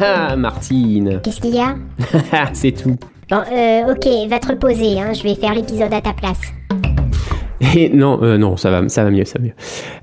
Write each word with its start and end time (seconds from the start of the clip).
Haha, 0.00 0.36
Martine 0.36 1.20
Qu'est-ce 1.22 1.40
qu'il 1.40 1.54
y 1.54 1.60
a 1.60 1.74
C'est 2.52 2.72
tout. 2.72 2.96
Bon, 3.30 3.42
euh, 3.52 3.92
ok, 3.92 4.28
va 4.28 4.38
te 4.38 4.48
reposer, 4.48 4.98
hein, 5.00 5.12
je 5.12 5.22
vais 5.22 5.34
faire 5.34 5.54
l'épisode 5.54 5.92
à 5.92 6.00
ta 6.00 6.12
place. 6.14 6.40
Et 7.74 7.88
non, 7.90 8.20
euh, 8.22 8.38
non, 8.38 8.56
ça 8.56 8.70
va, 8.70 8.88
ça 8.88 9.04
va 9.04 9.10
mieux, 9.10 9.24
ça 9.24 9.38
va 9.38 9.46
mieux. 9.46 9.52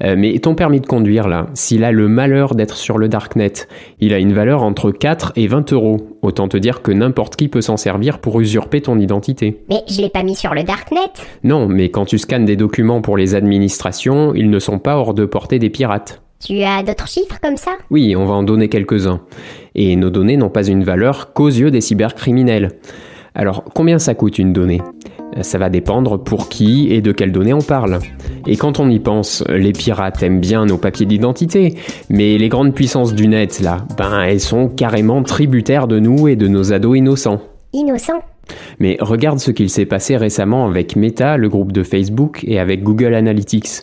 Euh, 0.04 0.16
mais 0.18 0.38
ton 0.39 0.55
permis 0.55 0.81
de 0.81 0.86
conduire, 0.86 1.27
là, 1.27 1.47
s'il 1.54 1.84
a 1.84 1.91
le 1.91 2.07
malheur 2.07 2.54
d'être 2.54 2.75
sur 2.75 2.97
le 2.97 3.07
Darknet, 3.07 3.54
il 4.00 4.13
a 4.13 4.20
une 4.20 4.34
valeur 4.34 4.61
entre 4.63 4.91
4 4.91 5.34
et 5.38 5.48
20 5.48 5.73
euros. 5.73 6.20
Autant 6.21 6.48
te 6.48 6.57
dire 6.57 6.82
que 6.82 6.91
n'importe 6.91 7.36
qui 7.36 7.48
peut 7.48 7.62
s'en 7.62 7.77
servir 7.77 8.20
pour 8.20 8.39
usurper 8.39 8.82
ton 8.82 9.00
identité. 9.00 9.64
Mais 9.70 9.84
je 9.88 10.02
l'ai 10.02 10.09
pas 10.09 10.23
mis 10.23 10.36
sur 10.36 10.54
le 10.54 10.64
Darknet 10.64 11.00
Non, 11.43 11.68
mais 11.68 11.89
quand 11.89 12.05
tu 12.05 12.18
scannes 12.18 12.46
des 12.46 12.57
documents 12.57 13.02
pour 13.02 13.18
les 13.18 13.36
administrations, 13.36 14.34
ils 14.36 14.50
ne 14.50 14.59
sont 14.59 14.80
pas 14.80 14.98
hors 14.98 15.14
de 15.14 15.25
portée 15.25 15.59
des 15.59 15.70
pirates. 15.70 16.25
Tu 16.39 16.61
as 16.61 16.83
d'autres 16.83 17.07
chiffres 17.07 17.39
comme 17.41 17.57
ça? 17.57 17.71
Oui, 17.89 18.15
on 18.15 18.25
va 18.25 18.33
en 18.33 18.43
donner 18.43 18.70
quelques-uns. 18.70 19.21
Et 19.73 19.96
nos 19.96 20.10
données 20.10 20.37
n'ont 20.37 20.50
pas 20.50 20.68
une 20.68 20.83
valeur 20.83 21.33
qu'aux 21.33 21.47
yeux 21.47 21.71
des 21.71 21.82
cybercriminels. 21.82 22.71
Alors, 23.33 23.64
combien 23.73 24.00
ça 24.00 24.15
coûte 24.15 24.39
une 24.39 24.54
donnée? 24.54 24.82
Ça 25.41 25.57
va 25.57 25.69
dépendre 25.69 26.24
pour 26.24 26.47
qui 26.47 26.87
et 26.93 27.01
de 27.01 27.11
quelles 27.11 27.32
données 27.33 27.54
on 27.54 27.61
parle. 27.61 28.00
Et 28.47 28.55
quand 28.55 28.79
on 28.79 28.89
y 28.89 29.00
pense, 29.00 29.43
les 29.50 29.74
pirates 29.74 30.24
aiment 30.24 30.39
bien 30.39 30.65
nos 30.65 30.77
papiers 30.77 31.05
d'identité, 31.05 31.75
mais 32.09 32.38
les 32.38 32.47
grandes 32.47 32.73
puissances 32.73 33.13
du 33.13 33.27
net, 33.27 33.59
là, 33.59 33.86
ben 33.97 34.22
elles 34.22 34.39
sont 34.39 34.69
carrément 34.69 35.23
tributaires 35.23 35.88
de 35.88 35.99
nous 35.99 36.30
et 36.30 36.38
de 36.38 36.47
nos 36.47 36.72
ados 36.72 36.97
innocents. 36.97 37.41
Innocent 37.73 38.22
Mais 38.80 38.95
regarde 39.02 39.39
ce 39.39 39.52
qu'il 39.52 39.69
s'est 39.69 39.86
passé 39.86 40.16
récemment 40.16 40.67
avec 40.67 40.95
Meta, 40.95 41.36
le 41.36 41.49
groupe 41.49 41.73
de 41.73 41.83
Facebook, 41.83 42.45
et 42.47 42.59
avec 42.59 42.83
Google 42.83 43.13
Analytics. 43.16 43.81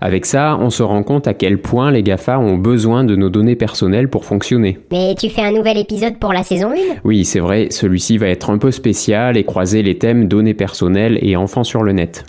Avec 0.00 0.26
ça, 0.26 0.58
on 0.60 0.70
se 0.70 0.82
rend 0.82 1.02
compte 1.02 1.26
à 1.26 1.34
quel 1.34 1.58
point 1.58 1.90
les 1.90 2.02
GAFA 2.02 2.38
ont 2.38 2.56
besoin 2.56 3.04
de 3.04 3.16
nos 3.16 3.30
données 3.30 3.56
personnelles 3.56 4.08
pour 4.08 4.24
fonctionner. 4.24 4.78
Mais 4.92 5.14
tu 5.14 5.28
fais 5.28 5.42
un 5.42 5.52
nouvel 5.52 5.78
épisode 5.78 6.18
pour 6.18 6.32
la 6.32 6.42
saison 6.42 6.70
1 6.70 7.00
Oui, 7.04 7.24
c'est 7.24 7.40
vrai, 7.40 7.68
celui-ci 7.70 8.18
va 8.18 8.28
être 8.28 8.50
un 8.50 8.58
peu 8.58 8.70
spécial 8.70 9.36
et 9.36 9.44
croiser 9.44 9.82
les 9.82 9.98
thèmes 9.98 10.28
données 10.28 10.54
personnelles 10.54 11.18
et 11.22 11.36
enfants 11.36 11.64
sur 11.64 11.82
le 11.82 11.92
net. 11.92 12.24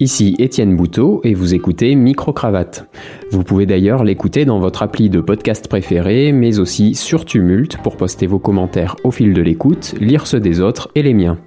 Ici 0.00 0.34
Étienne 0.40 0.74
Bouteau 0.74 1.20
et 1.22 1.34
vous 1.34 1.54
écoutez 1.54 1.94
Micro-Cravate. 1.94 2.88
Vous 3.30 3.44
pouvez 3.44 3.64
d'ailleurs 3.64 4.02
l'écouter 4.02 4.44
dans 4.44 4.58
votre 4.58 4.82
appli 4.82 5.08
de 5.08 5.20
podcast 5.20 5.68
préféré, 5.68 6.32
mais 6.32 6.58
aussi 6.58 6.96
sur 6.96 7.24
Tumult 7.24 7.76
pour 7.80 7.96
poster 7.96 8.26
vos 8.26 8.40
commentaires 8.40 8.96
au 9.04 9.12
fil 9.12 9.32
de 9.32 9.40
l'écoute, 9.40 9.94
lire 10.00 10.26
ceux 10.26 10.40
des 10.40 10.60
autres 10.60 10.90
et 10.96 11.04
les 11.04 11.14
miens. 11.14 11.38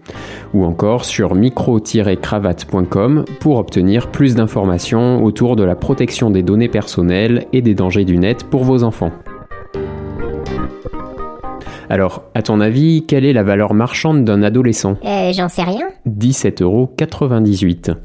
Ou 0.53 0.63
encore 0.63 1.03
sur 1.03 1.35
micro-cravate.com 1.35 3.25
pour 3.41 3.57
obtenir 3.57 4.11
plus 4.11 4.35
d'informations 4.35 5.25
autour 5.25 5.57
de 5.57 5.63
la 5.63 5.75
protection 5.75 6.29
des 6.29 6.41
données 6.41 6.69
personnelles 6.69 7.47
et 7.51 7.61
des 7.61 7.75
dangers 7.75 8.05
du 8.05 8.17
net 8.17 8.45
pour 8.45 8.63
vos 8.63 8.83
enfants. 8.83 9.11
Alors, 11.89 12.23
à 12.35 12.41
ton 12.41 12.59
avis, 12.59 13.05
quelle 13.07 13.23
est 13.23 13.31
la 13.31 13.43
valeur 13.43 13.73
marchande 13.73 14.25
d'un 14.25 14.43
adolescent? 14.43 14.97
Euh, 15.05 15.31
j'en 15.33 15.47
sais 15.47 15.63
rien. 15.63 15.87
17,98 16.07 16.61
euros. 16.63 16.93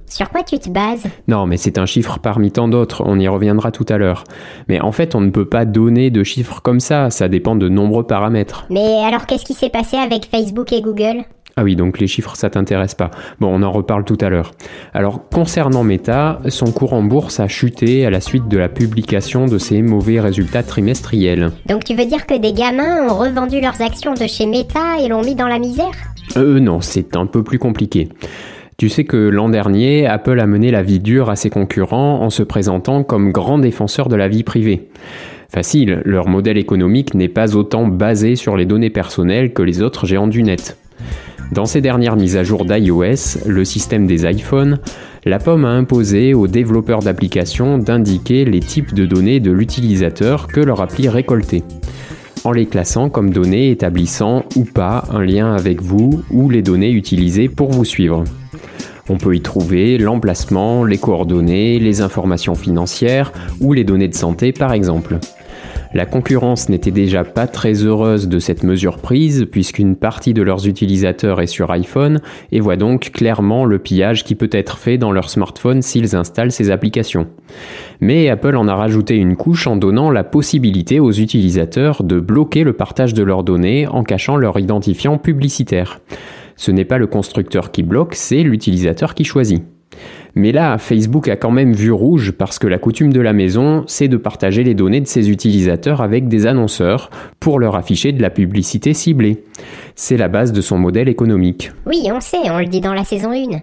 Sur 0.07 0.31
quoi 0.31 0.43
tu 0.45 0.59
te 0.59 0.71
bases? 0.71 1.07
Non, 1.27 1.47
mais 1.47 1.57
c'est 1.57 1.79
un 1.79 1.87
chiffre 1.87 2.19
parmi 2.21 2.53
tant 2.53 2.69
d'autres, 2.69 3.03
on 3.05 3.19
y 3.19 3.27
reviendra 3.27 3.73
tout 3.73 3.87
à 3.89 3.99
l'heure. 3.99 4.23
Mais 4.69 4.81
en 4.81 4.93
fait, 4.93 5.15
on 5.17 5.21
ne 5.21 5.31
peut 5.31 5.49
pas 5.49 5.65
donner 5.65 6.11
de 6.11 6.23
chiffres 6.23 6.61
comme 6.63 6.81
ça, 6.81 7.11
ça 7.11 7.29
dépend 7.29 7.57
de 7.57 7.69
nombreux 7.69 8.07
paramètres. 8.07 8.67
Mais 8.71 9.03
alors 9.05 9.27
qu'est-ce 9.27 9.45
qui 9.45 9.55
s'est 9.55 9.69
passé 9.69 9.97
avec 9.97 10.27
Facebook 10.27 10.73
et 10.73 10.81
Google? 10.81 11.25
Ah 11.57 11.65
oui, 11.65 11.77
donc 11.77 11.99
les 11.99 12.07
chiffres, 12.07 12.35
ça 12.35 12.49
t'intéresse 12.49 12.95
pas. 12.95 13.11
Bon, 13.39 13.49
on 13.53 13.63
en 13.63 13.71
reparle 13.71 14.05
tout 14.05 14.17
à 14.21 14.31
l'heure. 14.31 14.53
Alors, 14.95 15.29
concernant 15.29 15.85
Meta, 15.85 16.41
son 16.49 16.73
cours 16.73 16.95
en 16.95 17.03
bourse 17.03 17.41
a 17.41 17.49
chuté 17.49 18.07
à 18.07 18.11
la 18.11 18.21
suite 18.21 18.49
de 18.49 18.57
la 18.57 18.69
publication 18.69 19.47
de 19.47 19.59
ses 19.59 19.83
mauvais 19.83 20.21
résultats 20.21 20.63
trimestriels. 20.63 21.53
Donc 21.67 21.85
tu 21.85 21.95
veux 21.95 22.07
dire 22.07 22.27
que 22.27 22.39
des 22.39 22.53
gamins 22.53 23.07
ont 23.09 23.17
revendu 23.19 23.61
leurs 23.61 23.83
actions 23.83 24.15
de 24.15 24.27
chez 24.27 24.47
Meta 24.47 24.99
et 25.01 25.09
l'ont 25.09 25.23
mis 25.23 25.35
dans 25.35 25.49
la 25.49 25.59
misère? 25.59 25.93
Euh, 26.37 26.59
non, 26.59 26.81
c'est 26.81 27.17
un 27.17 27.27
peu 27.27 27.43
plus 27.43 27.59
compliqué. 27.59 28.09
Tu 28.79 28.89
sais 28.89 29.05
que 29.05 29.17
l'an 29.17 29.49
dernier, 29.49 30.07
Apple 30.07 30.41
a 30.41 30.47
mené 30.47 30.71
la 30.71 30.83
vie 30.83 30.99
dure 30.99 31.29
à 31.29 31.37
ses 31.37 31.51
concurrents 31.51 32.23
en 32.23 32.31
se 32.31 32.43
présentant 32.43 33.05
comme 33.05 33.31
grand 33.31 33.59
défenseur 33.59 34.09
de 34.09 34.17
la 34.17 34.29
vie 34.29 34.43
privée. 34.43 34.89
Facile, 35.51 36.01
leur 36.07 36.29
modèle 36.29 36.57
économique 36.57 37.15
n'est 37.15 37.29
pas 37.29 37.55
autant 37.57 37.87
basé 37.87 38.37
sur 38.37 38.57
les 38.57 38.65
données 38.65 38.91
personnelles 38.91 39.53
que 39.53 39.63
les 39.63 39.83
autres 39.83 40.07
géants 40.07 40.27
du 40.27 40.43
net. 40.43 40.79
Dans 41.53 41.67
ces 41.67 41.83
dernières 41.83 42.17
mises 42.17 42.39
à 42.39 42.45
jour 42.45 42.65
d'iOS, 42.65 43.47
le 43.47 43.65
système 43.67 44.07
des 44.07 44.25
iPhones, 44.25 44.79
la 45.27 45.39
pomme 45.39 45.67
a 45.67 45.69
imposé 45.69 46.33
aux 46.33 46.47
développeurs 46.47 47.01
d'applications 47.01 47.77
d'indiquer 47.77 48.47
les 48.47 48.61
types 48.61 48.95
de 48.95 49.05
données 49.05 49.39
de 49.39 49.53
l'utilisateur 49.53 50.47
que 50.47 50.61
leur 50.61 50.81
appli 50.81 51.11
récoltait, 51.11 51.63
en 52.45 52.53
les 52.53 52.65
classant 52.65 53.11
comme 53.11 53.35
données 53.35 53.71
établissant 53.71 54.47
ou 54.57 54.65
pas 54.65 55.05
un 55.11 55.23
lien 55.23 55.55
avec 55.55 55.83
vous 55.83 56.23
ou 56.31 56.49
les 56.49 56.63
données 56.63 56.91
utilisées 56.91 57.51
pour 57.51 57.71
vous 57.71 57.85
suivre. 57.85 58.25
On 59.11 59.19
peut 59.19 59.37
y 59.37 59.43
trouver 59.43 59.99
l'emplacement, 59.99 60.85
les 60.85 60.97
coordonnées, 60.97 61.79
les 61.79 62.01
informations 62.01 62.55
financières 62.55 63.31
ou 63.61 63.75
les 63.75 63.85
données 63.85 64.09
de 64.09 64.15
santé 64.15 64.53
par 64.53 64.73
exemple. 64.73 65.19
La 65.95 66.07
concurrence 66.07 66.71
n'était 66.71 66.91
déjà 66.91 67.23
pas 67.23 67.47
très 67.47 67.85
heureuse 67.85 68.27
de 68.27 68.39
cette 68.39 68.63
mesure 68.63 68.97
prise, 68.97 69.47
puisqu'une 69.51 69.95
partie 69.95 70.33
de 70.33 70.41
leurs 70.41 70.67
utilisateurs 70.67 71.43
est 71.43 71.47
sur 71.47 71.71
iPhone 71.71 72.23
et 72.51 72.61
voit 72.61 72.77
donc 72.77 73.11
clairement 73.13 73.67
le 73.67 73.79
pillage 73.79 74.25
qui 74.25 74.35
peut 74.35 74.49
être 74.53 74.79
fait 74.79 74.97
dans 74.97 75.13
leur 75.13 75.29
smartphone 75.29 75.83
s'ils 75.83 76.17
installent 76.17 76.51
ces 76.51 76.71
applications. 76.71 77.27
Mais 78.01 78.31
Apple 78.31 78.57
en 78.57 78.69
a 78.69 78.75
rajouté 78.75 79.17
une 79.17 79.37
couche 79.37 79.67
en 79.67 79.77
donnant 79.77 80.11
la 80.11 80.25
possibilité 80.25 80.99
aux 80.99 81.13
utilisateurs 81.13 82.03
de 82.03 82.21
bloquer 82.21 82.65
le 82.65 82.73
partage 82.73 83.13
de 83.13 83.23
leurs 83.23 83.45
données 83.45 83.87
en 83.87 84.03
cachant 84.03 84.37
leur 84.37 84.59
identifiant 84.59 85.19
publicitaire. 85.19 86.01
Ce 86.57 86.71
n'est 86.71 86.87
pas 86.87 86.99
le 86.99 87.07
constructeur 87.07 87.71
qui 87.71 87.83
bloque, 87.83 88.15
c'est 88.15 88.43
l'utilisateur 88.43 89.15
qui 89.15 89.25
choisit. 89.25 89.63
Mais 90.35 90.53
là, 90.53 90.79
Facebook 90.79 91.29
a 91.29 91.37
quand 91.37 91.51
même 91.51 91.75
vu 91.75 91.93
rouge 91.93 92.33
parce 92.33 92.59
que 92.59 92.67
la 92.67 92.79
coutume 92.79 93.13
de 93.13 93.21
la 93.21 93.33
maison, 93.33 93.85
c'est 93.87 94.09
de 94.09 94.17
partager 94.17 94.65
les 94.65 94.75
données 94.75 95.01
de 95.01 95.07
ses 95.07 95.31
utilisateurs 95.31 96.01
avec 96.01 96.29
des 96.29 96.47
annonceurs 96.47 97.11
pour 97.39 97.59
leur 97.59 97.77
afficher 97.77 98.13
de 98.13 98.23
la 98.23 98.31
publicité 98.31 98.95
ciblée. 98.95 99.45
C'est 99.95 100.17
la 100.17 100.29
base 100.29 100.53
de 100.53 100.61
son 100.61 100.79
modèle 100.79 101.09
économique. 101.09 101.71
Oui, 101.87 102.09
on 102.11 102.21
sait, 102.21 102.51
on 102.51 102.59
le 102.59 102.67
dit 102.67 102.81
dans 102.81 102.95
la 102.95 103.05
saison 103.05 103.33
1. 103.33 103.59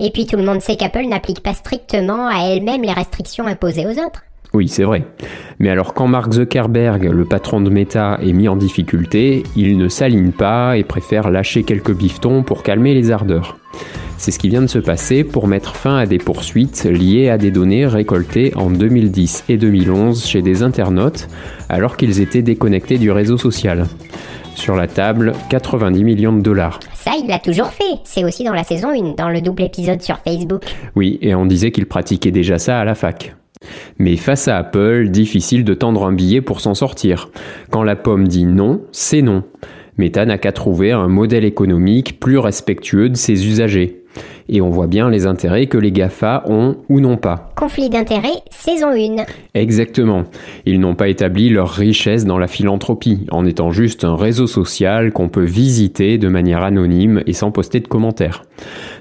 Et 0.00 0.10
puis 0.10 0.26
tout 0.26 0.36
le 0.36 0.44
monde 0.44 0.60
sait 0.60 0.76
qu'Apple 0.76 1.06
n'applique 1.06 1.40
pas 1.40 1.54
strictement 1.54 2.26
à 2.28 2.48
elle-même 2.48 2.82
les 2.82 2.92
restrictions 2.92 3.46
imposées 3.46 3.86
aux 3.86 3.98
autres. 3.98 4.22
Oui, 4.54 4.68
c'est 4.68 4.84
vrai. 4.84 5.04
Mais 5.58 5.68
alors 5.68 5.94
quand 5.94 6.06
Mark 6.06 6.32
Zuckerberg, 6.32 7.04
le 7.04 7.24
patron 7.24 7.60
de 7.60 7.70
Meta, 7.70 8.18
est 8.22 8.32
mis 8.32 8.48
en 8.48 8.56
difficulté, 8.56 9.42
il 9.56 9.76
ne 9.76 9.88
s'aligne 9.88 10.30
pas 10.30 10.76
et 10.76 10.84
préfère 10.84 11.30
lâcher 11.30 11.64
quelques 11.64 11.94
bifetons 11.94 12.44
pour 12.44 12.62
calmer 12.62 12.94
les 12.94 13.10
ardeurs. 13.10 13.58
C'est 14.16 14.30
ce 14.30 14.38
qui 14.38 14.48
vient 14.48 14.62
de 14.62 14.66
se 14.66 14.78
passer 14.78 15.24
pour 15.24 15.48
mettre 15.48 15.76
fin 15.76 15.96
à 15.96 16.06
des 16.06 16.18
poursuites 16.18 16.84
liées 16.84 17.28
à 17.28 17.38
des 17.38 17.50
données 17.50 17.86
récoltées 17.86 18.52
en 18.56 18.70
2010 18.70 19.44
et 19.48 19.56
2011 19.56 20.24
chez 20.24 20.40
des 20.40 20.62
internautes 20.62 21.28
alors 21.68 21.96
qu'ils 21.96 22.20
étaient 22.20 22.42
déconnectés 22.42 22.98
du 22.98 23.10
réseau 23.10 23.36
social. 23.36 23.86
Sur 24.54 24.76
la 24.76 24.86
table, 24.86 25.32
90 25.50 26.04
millions 26.04 26.32
de 26.32 26.40
dollars. 26.40 26.80
Ça, 26.94 27.12
il 27.20 27.28
l'a 27.28 27.38
toujours 27.38 27.68
fait. 27.68 27.98
C'est 28.04 28.24
aussi 28.24 28.44
dans 28.44 28.52
la 28.52 28.62
saison 28.62 28.90
1, 28.90 29.14
dans 29.14 29.28
le 29.28 29.40
double 29.40 29.62
épisode 29.62 30.00
sur 30.00 30.18
Facebook. 30.18 30.62
Oui, 30.94 31.18
et 31.20 31.34
on 31.34 31.44
disait 31.44 31.72
qu'il 31.72 31.86
pratiquait 31.86 32.30
déjà 32.30 32.58
ça 32.58 32.78
à 32.78 32.84
la 32.84 32.94
fac. 32.94 33.34
Mais 33.98 34.16
face 34.16 34.48
à 34.48 34.58
Apple, 34.58 35.08
difficile 35.08 35.64
de 35.64 35.74
tendre 35.74 36.06
un 36.06 36.12
billet 36.12 36.40
pour 36.40 36.60
s'en 36.60 36.74
sortir. 36.74 37.30
Quand 37.70 37.82
la 37.82 37.96
pomme 37.96 38.28
dit 38.28 38.46
non, 38.46 38.82
c'est 38.92 39.22
non. 39.22 39.42
Meta 39.98 40.24
n'a 40.24 40.38
qu'à 40.38 40.52
trouver 40.52 40.92
un 40.92 41.08
modèle 41.08 41.44
économique 41.44 42.20
plus 42.20 42.38
respectueux 42.38 43.08
de 43.08 43.16
ses 43.16 43.46
usagers. 43.46 44.03
Et 44.48 44.60
on 44.60 44.70
voit 44.70 44.86
bien 44.86 45.10
les 45.10 45.26
intérêts 45.26 45.66
que 45.66 45.78
les 45.78 45.92
GAFA 45.92 46.44
ont 46.46 46.76
ou 46.88 47.00
n'ont 47.00 47.16
pas. 47.16 47.50
Conflit 47.56 47.88
d'intérêts, 47.88 48.42
saison 48.50 48.90
1. 48.90 49.24
Exactement. 49.54 50.24
Ils 50.66 50.80
n'ont 50.80 50.94
pas 50.94 51.08
établi 51.08 51.48
leur 51.48 51.70
richesse 51.70 52.24
dans 52.24 52.38
la 52.38 52.46
philanthropie, 52.46 53.26
en 53.30 53.46
étant 53.46 53.70
juste 53.70 54.04
un 54.04 54.16
réseau 54.16 54.46
social 54.46 55.12
qu'on 55.12 55.28
peut 55.28 55.44
visiter 55.44 56.18
de 56.18 56.28
manière 56.28 56.62
anonyme 56.62 57.22
et 57.26 57.32
sans 57.32 57.50
poster 57.50 57.80
de 57.80 57.88
commentaires. 57.88 58.42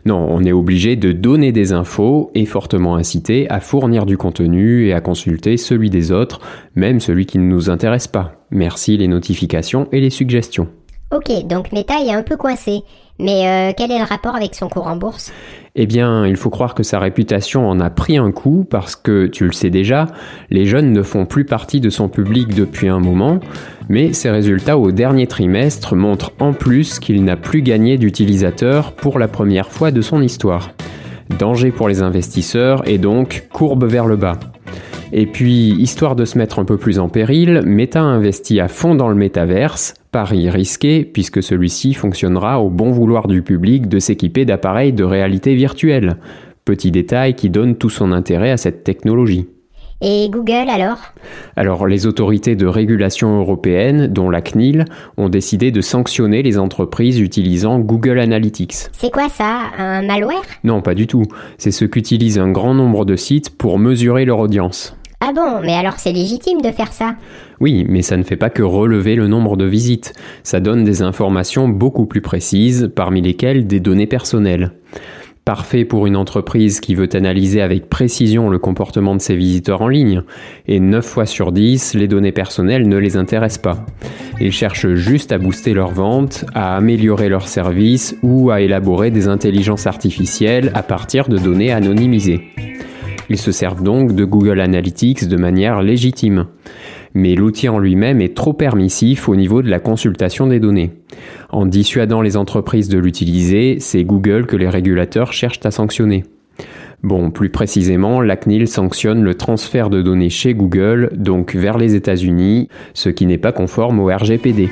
Non, 0.06 0.28
on 0.30 0.44
est 0.44 0.52
obligé 0.52 0.96
de 0.96 1.12
donner 1.12 1.52
des 1.52 1.74
infos 1.74 2.32
et 2.36 2.46
fortement 2.46 2.96
incité 2.96 3.50
à 3.50 3.60
fournir 3.60 4.06
du 4.06 4.18
contenu 4.18 4.88
et 4.88 4.94
à 4.94 5.02
consulter 5.02 5.58
celui 5.58 5.90
des 5.90 6.12
autres, 6.12 6.40
même 6.76 7.00
celui 7.00 7.26
qui 7.26 7.38
ne 7.38 7.46
nous 7.46 7.70
intéresse 7.70 8.08
pas. 8.08 8.46
Merci 8.52 8.98
les 8.98 9.08
notifications 9.08 9.88
et 9.92 10.00
les 10.00 10.10
suggestions. 10.10 10.68
Ok, 11.14 11.46
donc 11.46 11.72
Meta 11.72 12.02
est 12.04 12.12
un 12.12 12.24
peu 12.24 12.38
coincé. 12.38 12.82
Mais 13.20 13.48
euh, 13.48 13.74
quel 13.78 13.92
est 13.92 14.00
le 14.00 14.06
rapport 14.06 14.36
avec 14.36 14.56
son 14.56 14.68
cours 14.68 14.88
en 14.88 14.96
bourse? 14.96 15.32
Eh 15.76 15.86
bien, 15.86 16.26
il 16.26 16.36
faut 16.36 16.50
croire 16.50 16.74
que 16.74 16.82
sa 16.82 16.98
réputation 16.98 17.70
en 17.70 17.80
a 17.80 17.92
pris 17.92 18.18
un 18.18 18.32
coup 18.32 18.66
parce 18.68 18.96
que, 18.96 19.28
tu 19.28 19.46
le 19.46 19.52
sais 19.52 19.70
déjà, 19.70 20.08
les 20.50 20.66
jeunes 20.66 20.92
ne 20.92 21.04
font 21.04 21.28
plus 21.28 21.46
partie 21.46 21.80
de 21.80 21.92
son 21.92 22.10
public 22.10 22.56
depuis 22.56 22.88
un 22.88 23.00
moment, 23.00 23.40
mais 23.90 24.14
ses 24.14 24.32
résultats 24.32 24.80
au 24.80 24.92
dernier 24.92 25.28
trimestre 25.28 25.96
montrent 25.96 26.32
en 26.40 26.54
plus 26.54 27.00
qu'il 27.00 27.24
n'a 27.24 27.38
plus 27.38 27.62
gagné 27.62 28.00
d'utilisateurs 28.00 28.94
pour 28.94 29.20
la 29.20 29.28
première 29.28 29.72
fois 29.72 29.92
de 29.92 30.02
son 30.02 30.22
histoire. 30.22 30.72
Danger 31.38 31.72
pour 31.72 31.88
les 31.88 32.02
investisseurs 32.02 32.88
et 32.88 32.98
donc 32.98 33.48
courbe 33.54 33.86
vers 33.86 34.08
le 34.08 34.16
bas. 34.16 34.40
Et 35.16 35.28
puis, 35.28 35.76
histoire 35.78 36.16
de 36.16 36.26
se 36.26 36.40
mettre 36.40 36.58
un 36.58 36.66
peu 36.66 36.78
plus 36.78 36.98
en 36.98 37.08
péril, 37.08 37.62
Meta 37.68 38.02
investit 38.02 38.60
à 38.60 38.68
fond 38.68 38.96
dans 38.96 39.10
le 39.10 39.16
métaverse, 39.16 39.94
pari 40.12 40.50
risqué 40.50 41.06
puisque 41.06 41.44
celui-ci 41.44 41.94
fonctionnera 41.94 42.60
au 42.60 42.72
bon 42.72 42.90
vouloir 42.90 43.28
du 43.28 43.44
public 43.44 43.88
de 43.88 44.00
s'équiper 44.00 44.44
d'appareils 44.44 44.92
de 44.92 45.04
réalité 45.04 45.54
virtuelle. 45.54 46.18
Petit 46.66 46.90
détail 46.90 47.36
qui 47.36 47.52
donne 47.52 47.76
tout 47.76 47.92
son 47.92 48.12
intérêt 48.12 48.50
à 48.50 48.58
cette 48.58 48.84
technologie. 48.84 49.46
Et 50.02 50.30
Google 50.32 50.68
alors? 50.68 50.98
Alors 51.56 51.86
les 51.86 52.08
autorités 52.08 52.56
de 52.56 52.66
régulation 52.66 53.40
européennes, 53.40 54.08
dont 54.08 54.32
la 54.32 54.42
CNIL, 54.42 54.86
ont 55.18 55.30
décidé 55.30 55.70
de 55.70 55.82
sanctionner 55.82 56.42
les 56.42 56.58
entreprises 56.58 57.20
utilisant 57.20 57.78
Google 57.78 58.18
Analytics. 58.18 58.90
C'est 58.92 59.12
quoi 59.12 59.30
ça? 59.30 59.60
Un 59.78 60.02
malware? 60.02 60.42
Non, 60.64 60.82
pas 60.82 60.96
du 60.96 61.06
tout. 61.06 61.26
C'est 61.60 61.72
ce 61.72 61.86
qu'utilisent 61.86 62.40
un 62.40 62.52
grand 62.52 62.74
nombre 62.74 63.06
de 63.06 63.16
sites 63.16 63.56
pour 63.56 63.78
mesurer 63.78 64.26
leur 64.26 64.40
audience. 64.40 64.98
Ah 65.26 65.32
bon, 65.32 65.62
mais 65.64 65.74
alors 65.74 66.00
c'est 66.00 66.12
légitime 66.12 66.60
de 66.60 66.70
faire 66.70 66.92
ça 66.92 67.16
Oui, 67.62 67.86
mais 67.88 68.02
ça 68.02 68.18
ne 68.18 68.24
fait 68.24 68.36
pas 68.36 68.50
que 68.50 68.62
relever 68.62 69.16
le 69.16 69.30
nombre 69.30 69.56
de 69.56 69.64
visites. 69.64 70.12
Ça 70.44 70.60
donne 70.60 70.84
des 70.84 71.02
informations 71.02 71.70
beaucoup 71.70 72.06
plus 72.06 72.20
précises, 72.20 72.92
parmi 72.94 73.22
lesquelles 73.22 73.66
des 73.66 73.80
données 73.80 74.06
personnelles. 74.06 74.74
Parfait 75.46 75.86
pour 75.86 76.08
une 76.08 76.18
entreprise 76.18 76.82
qui 76.82 76.94
veut 76.94 77.08
analyser 77.14 77.62
avec 77.62 77.88
précision 77.88 78.50
le 78.50 78.60
comportement 78.60 79.16
de 79.16 79.22
ses 79.22 79.38
visiteurs 79.38 79.82
en 79.82 79.88
ligne. 79.88 80.24
Et 80.68 80.82
9 80.82 81.06
fois 81.06 81.26
sur 81.26 81.54
10, 81.54 81.94
les 81.94 82.10
données 82.10 82.34
personnelles 82.34 82.90
ne 82.90 82.98
les 82.98 83.16
intéressent 83.16 83.62
pas. 83.62 83.86
Ils 84.42 84.52
cherchent 84.52 84.94
juste 84.94 85.32
à 85.32 85.38
booster 85.38 85.74
leurs 85.74 85.94
ventes, 85.94 86.44
à 86.54 86.76
améliorer 86.76 87.30
leurs 87.30 87.48
services 87.48 88.18
ou 88.24 88.52
à 88.52 88.60
élaborer 88.60 89.10
des 89.10 89.30
intelligences 89.30 89.88
artificielles 89.88 90.70
à 90.74 90.84
partir 90.84 91.30
de 91.30 91.38
données 91.38 91.72
anonymisées. 91.72 92.42
Ils 93.34 93.40
se 93.40 93.52
servent 93.52 93.82
donc 93.82 94.14
de 94.14 94.26
Google 94.26 94.60
Analytics 94.60 95.28
de 95.28 95.38
manière 95.38 95.82
légitime 95.82 96.46
mais 97.16 97.36
l'outil 97.36 97.70
en 97.70 97.80
lui-même 97.80 98.22
est 98.22 98.36
trop 98.36 98.54
permissif 98.54 99.30
au 99.30 99.36
niveau 99.36 99.62
de 99.62 99.70
la 99.70 99.80
consultation 99.80 100.48
des 100.48 100.60
données. 100.60 100.92
En 101.52 101.66
dissuadant 101.66 102.22
les 102.22 102.38
entreprises 102.38 102.90
de 102.90 102.98
l'utiliser, 102.98 103.78
c'est 103.80 104.04
Google 104.04 104.48
que 104.48 104.56
les 104.56 104.70
régulateurs 104.70 105.32
cherchent 105.32 105.64
à 105.64 105.72
sanctionner. 105.72 106.24
Bon, 107.04 107.32
plus 107.32 107.50
précisément, 107.50 108.22
la 108.22 108.36
CNIL 108.36 108.68
sanctionne 108.68 109.24
le 109.24 109.36
transfert 109.36 109.90
de 109.90 110.02
données 110.02 110.30
chez 110.30 110.54
Google, 110.54 111.12
donc 111.16 111.56
vers 111.56 111.78
les 111.78 111.96
États-Unis, 111.96 112.70
ce 112.94 113.10
qui 113.10 113.26
n'est 113.26 113.38
pas 113.38 113.52
conforme 113.52 114.00
au 114.00 114.08
RGPD. 114.08 114.70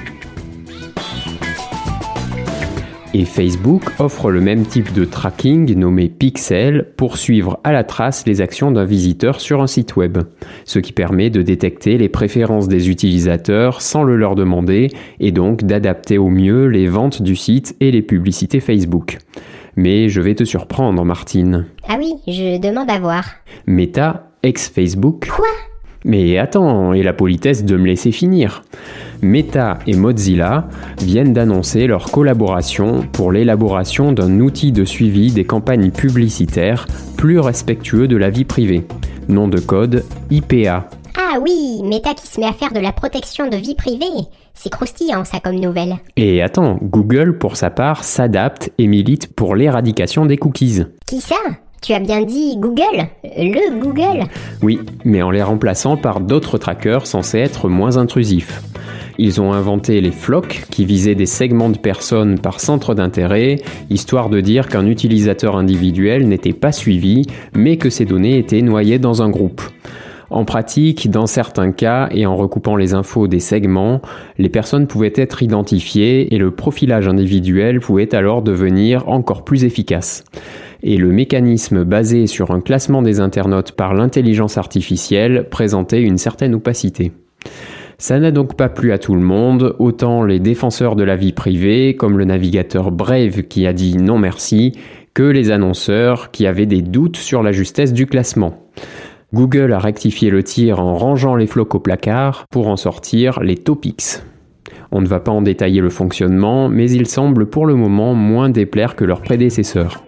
Et 3.14 3.26
Facebook 3.26 3.84
offre 4.00 4.32
le 4.32 4.40
même 4.40 4.66
type 4.66 4.94
de 4.94 5.04
tracking 5.04 5.78
nommé 5.78 6.08
Pixel 6.08 6.94
pour 6.96 7.18
suivre 7.18 7.60
à 7.66 7.74
la 7.74 7.84
trace 7.84 8.26
les 8.26 8.40
actions 8.40 8.72
d'un 8.72 8.86
visiteur 8.86 9.42
sur 9.42 9.62
un 9.62 9.68
site 9.68 9.98
web, 9.98 10.20
ce 10.64 10.80
qui 10.80 10.94
permet 10.94 11.30
de 11.30 11.42
détecter 11.42 11.98
les 11.98 12.08
préférences 12.08 12.70
des 12.70 12.90
utilisateurs 12.90 13.82
sans 13.82 14.04
le 14.04 14.16
leur 14.16 14.36
demander 14.36 14.88
et 15.20 15.34
donc 15.34 15.66
d'adapter 15.66 16.18
au 16.18 16.30
mieux 16.30 16.68
les 16.68 16.88
ventes 16.88 17.22
du 17.22 17.36
site 17.36 17.76
et 17.82 17.92
les 17.92 18.02
publicités 18.02 18.62
Facebook. 18.62 19.18
Mais 19.76 20.08
je 20.08 20.22
vais 20.22 20.36
te 20.36 20.46
surprendre, 20.46 21.04
Martine. 21.04 21.66
Ah 21.90 21.98
oui, 21.98 22.14
je 22.28 22.60
demande 22.60 22.90
à 22.90 23.00
voir. 23.00 23.26
Meta, 23.68 24.32
ex-Facebook. 24.44 25.28
Quoi? 25.28 25.48
Mais 26.06 26.38
attends, 26.38 26.94
et 26.94 27.04
la 27.04 27.14
politesse 27.14 27.64
de 27.64 27.78
me 27.78 27.88
laisser 27.88 28.12
finir. 28.12 28.64
Meta 29.22 29.80
et 29.86 29.96
Mozilla 29.96 30.68
viennent 31.00 31.34
d'annoncer 31.34 31.86
leur 31.88 32.06
collaboration 32.12 33.02
pour 33.12 33.32
l'élaboration 33.32 34.12
d'un 34.12 34.40
outil 34.40 34.72
de 34.72 34.86
suivi 34.86 35.32
des 35.32 35.44
campagnes 35.44 35.92
publicitaires 35.92 36.88
plus 37.18 37.40
respectueux 37.40 38.08
de 38.08 38.18
la 38.18 38.30
vie 38.30 38.46
privée. 38.46 38.84
Nom 39.30 39.48
de 39.48 39.60
code 39.60 40.04
IPA. 40.32 40.90
Ah 41.18 41.40
oui, 41.40 41.82
Meta 41.84 42.14
qui 42.14 42.28
se 42.28 42.40
met 42.40 42.48
à 42.48 42.54
faire 42.54 42.74
de 42.74 42.80
la 42.80 42.92
protection 42.92 43.48
de 43.48 43.56
vie 43.56 43.76
privée. 43.76 44.06
C'est 44.54 44.72
croustillant 44.72 45.24
ça 45.24 45.40
comme 45.40 45.60
nouvelle. 45.60 45.96
Et 46.18 46.42
attends, 46.42 46.78
Google 46.82 47.38
pour 47.38 47.58
sa 47.58 47.70
part 47.70 48.04
s'adapte 48.04 48.72
et 48.78 48.88
milite 48.88 49.34
pour 49.34 49.56
l'éradication 49.56 50.26
des 50.26 50.38
cookies. 50.38 50.84
Qui 51.06 51.22
ça? 51.22 51.36
Tu 51.82 51.94
as 51.94 52.00
bien 52.00 52.22
dit 52.22 52.58
Google 52.58 53.08
Le 53.24 53.80
Google 53.80 54.26
Oui, 54.62 54.80
mais 55.04 55.24
en 55.24 55.32
les 55.32 55.42
remplaçant 55.42 55.98
par 55.98 56.20
d'autres 56.22 56.60
trackers 56.60 57.08
censés 57.08 57.40
être 57.40 57.70
moins 57.70 57.98
intrusifs. 57.98 58.62
Ils 59.18 59.42
ont 59.42 59.52
inventé 59.52 60.00
les 60.00 60.12
flocks 60.12 60.64
qui 60.70 60.86
visaient 60.86 61.16
des 61.16 61.26
segments 61.26 61.70
de 61.70 61.78
personnes 61.78 62.40
par 62.40 62.60
centre 62.60 62.94
d'intérêt, 62.94 63.58
histoire 63.90 64.30
de 64.30 64.42
dire 64.42 64.68
qu'un 64.68 64.86
utilisateur 64.86 65.58
individuel 65.58 66.28
n'était 66.28 66.54
pas 66.54 66.72
suivi, 66.72 67.24
mais 67.56 67.78
que 67.78 67.90
ses 67.90 68.06
données 68.06 68.38
étaient 68.38 68.62
noyées 68.62 69.00
dans 69.00 69.24
un 69.24 69.30
groupe. 69.30 69.62
En 70.30 70.46
pratique, 70.46 71.10
dans 71.10 71.28
certains 71.28 71.74
cas, 71.74 72.08
et 72.12 72.26
en 72.26 72.38
recoupant 72.38 72.78
les 72.78 72.94
infos 72.94 73.28
des 73.28 73.42
segments, 73.42 74.02
les 74.38 74.48
personnes 74.48 74.88
pouvaient 74.88 75.12
être 75.16 75.44
identifiées 75.44 76.34
et 76.34 76.38
le 76.38 76.52
profilage 76.52 77.08
individuel 77.08 77.82
pouvait 77.82 78.16
alors 78.16 78.42
devenir 78.42 79.10
encore 79.10 79.44
plus 79.44 79.66
efficace 79.66 80.24
et 80.84 80.98
le 80.98 81.12
mécanisme 81.12 81.84
basé 81.84 82.28
sur 82.28 82.52
un 82.52 82.62
classement 82.62 83.02
des 83.02 83.20
internautes 83.20 83.74
par 83.74 83.94
l'intelligence 83.94 84.58
artificielle 84.58 85.48
présentait 85.50 86.02
une 86.02 86.18
certaine 86.18 86.56
opacité. 86.56 87.12
Ça 87.98 88.20
n'a 88.20 88.32
donc 88.32 88.56
pas 88.56 88.70
plu 88.70 88.92
à 88.92 88.98
tout 88.98 89.14
le 89.14 89.22
monde, 89.22 89.76
autant 89.78 90.24
les 90.24 90.40
défenseurs 90.40 90.96
de 90.96 91.04
la 91.04 91.16
vie 91.16 91.34
privée, 91.34 91.96
comme 91.96 92.18
le 92.18 92.26
navigateur 92.26 92.92
Brave 92.92 93.44
qui 93.44 93.68
a 93.68 93.74
dit 93.74 93.98
non 93.98 94.18
merci, 94.18 94.72
que 95.14 95.24
les 95.24 95.52
annonceurs 95.52 96.32
qui 96.32 96.48
avaient 96.48 96.66
des 96.66 96.82
doutes 96.82 97.18
sur 97.18 97.44
la 97.44 97.52
justesse 97.52 97.94
du 97.94 98.08
classement. 98.08 98.66
Google 99.34 99.72
a 99.72 99.80
rectifié 99.80 100.30
le 100.30 100.44
tir 100.44 100.80
en 100.80 100.96
rangeant 100.96 101.36
les 101.36 101.48
flocs 101.48 101.76
au 101.76 101.80
placard 101.80 102.46
pour 102.50 102.68
en 102.68 102.76
sortir 102.76 103.42
les 103.42 103.56
topics. 103.56 104.20
On 104.92 105.00
ne 105.00 105.08
va 105.08 105.20
pas 105.20 105.32
en 105.32 105.42
détailler 105.42 105.80
le 105.80 105.90
fonctionnement, 105.90 106.68
mais 106.70 106.90
il 106.92 107.08
semble 107.08 107.46
pour 107.46 107.66
le 107.66 107.76
moment 107.76 108.14
moins 108.14 108.50
déplaire 108.50 108.96
que 108.96 109.06
leurs 109.06 109.22
prédécesseurs. 109.22 110.04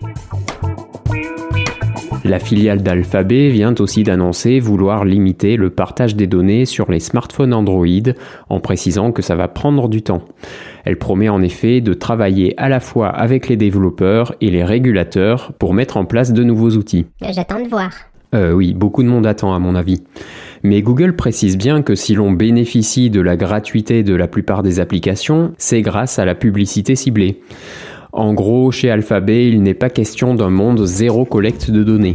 La 2.26 2.40
filiale 2.40 2.82
d'Alphabet 2.82 3.50
vient 3.50 3.76
aussi 3.80 4.04
d'annoncer 4.04 4.60
vouloir 4.60 5.04
limiter 5.04 5.58
le 5.58 5.70
partage 5.70 6.16
des 6.16 6.26
données 6.26 6.66
sur 6.66 6.90
les 6.90 7.02
smartphones 7.02 7.54
Android 7.54 7.86
en 8.50 8.60
précisant 8.62 9.12
que 9.12 9.22
ça 9.22 9.36
va 9.36 9.50
prendre 9.50 9.90
du 9.90 10.02
temps. 10.02 10.24
Elle 10.86 10.98
promet 10.98 11.28
en 11.28 11.42
effet 11.42 11.82
de 11.82 11.94
travailler 11.94 12.54
à 12.58 12.70
la 12.70 12.80
fois 12.80 13.10
avec 13.10 13.50
les 13.50 13.58
développeurs 13.58 14.36
et 14.40 14.50
les 14.50 14.64
régulateurs 14.64 15.52
pour 15.60 15.74
mettre 15.74 15.98
en 15.98 16.06
place 16.06 16.32
de 16.32 16.44
nouveaux 16.44 16.72
outils. 16.72 17.08
J'attends 17.22 17.62
de 17.62 17.68
voir. 17.68 17.92
Euh, 18.34 18.52
oui, 18.52 18.74
beaucoup 18.74 19.04
de 19.04 19.08
monde 19.08 19.28
attend 19.28 19.54
à 19.54 19.60
mon 19.60 19.76
avis. 19.76 20.02
Mais 20.64 20.82
Google 20.82 21.16
précise 21.16 21.58
bien 21.58 21.82
que 21.82 21.94
si 21.94 22.16
l'on 22.16 22.32
bénéficie 22.32 23.10
de 23.10 23.22
la 23.22 23.36
gratuité 23.36 24.02
de 24.02 24.16
la 24.16 24.28
plupart 24.28 24.64
des 24.64 24.80
applications, 24.80 25.54
c'est 25.58 25.82
grâce 25.82 26.20
à 26.20 26.26
la 26.26 26.36
publicité 26.36 26.96
ciblée. 26.96 27.42
En 28.16 28.36
gros, 28.36 28.70
chez 28.70 28.92
Alphabet, 28.92 29.48
il 29.48 29.64
n'est 29.64 29.74
pas 29.74 29.90
question 29.90 30.36
d'un 30.36 30.52
monde 30.52 30.86
zéro 30.86 31.26
collecte 31.26 31.72
de 31.72 31.84
données. 31.84 32.14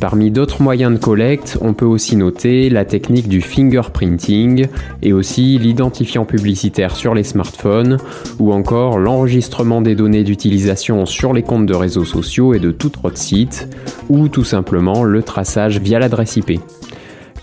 Parmi 0.00 0.30
d'autres 0.30 0.62
moyens 0.62 0.92
de 0.92 0.98
collecte, 1.04 1.58
on 1.62 1.74
peut 1.74 1.84
aussi 1.84 2.14
noter 2.14 2.70
la 2.70 2.84
technique 2.84 3.26
du 3.26 3.40
fingerprinting 3.40 4.68
et 5.02 5.12
aussi 5.12 5.58
l'identifiant 5.58 6.24
publicitaire 6.24 6.94
sur 6.94 7.12
les 7.12 7.24
smartphones 7.24 7.98
ou 8.38 8.52
encore 8.52 9.00
l'enregistrement 9.00 9.82
des 9.82 9.96
données 9.96 10.22
d'utilisation 10.22 11.06
sur 11.06 11.32
les 11.32 11.42
comptes 11.42 11.66
de 11.66 11.74
réseaux 11.74 12.04
sociaux 12.04 12.54
et 12.54 12.60
de 12.60 12.70
tout 12.70 12.92
autre 13.02 13.18
site 13.18 13.68
ou 14.08 14.28
tout 14.28 14.44
simplement 14.44 15.02
le 15.02 15.24
traçage 15.24 15.80
via 15.80 15.98
l'adresse 15.98 16.36
IP. 16.36 16.60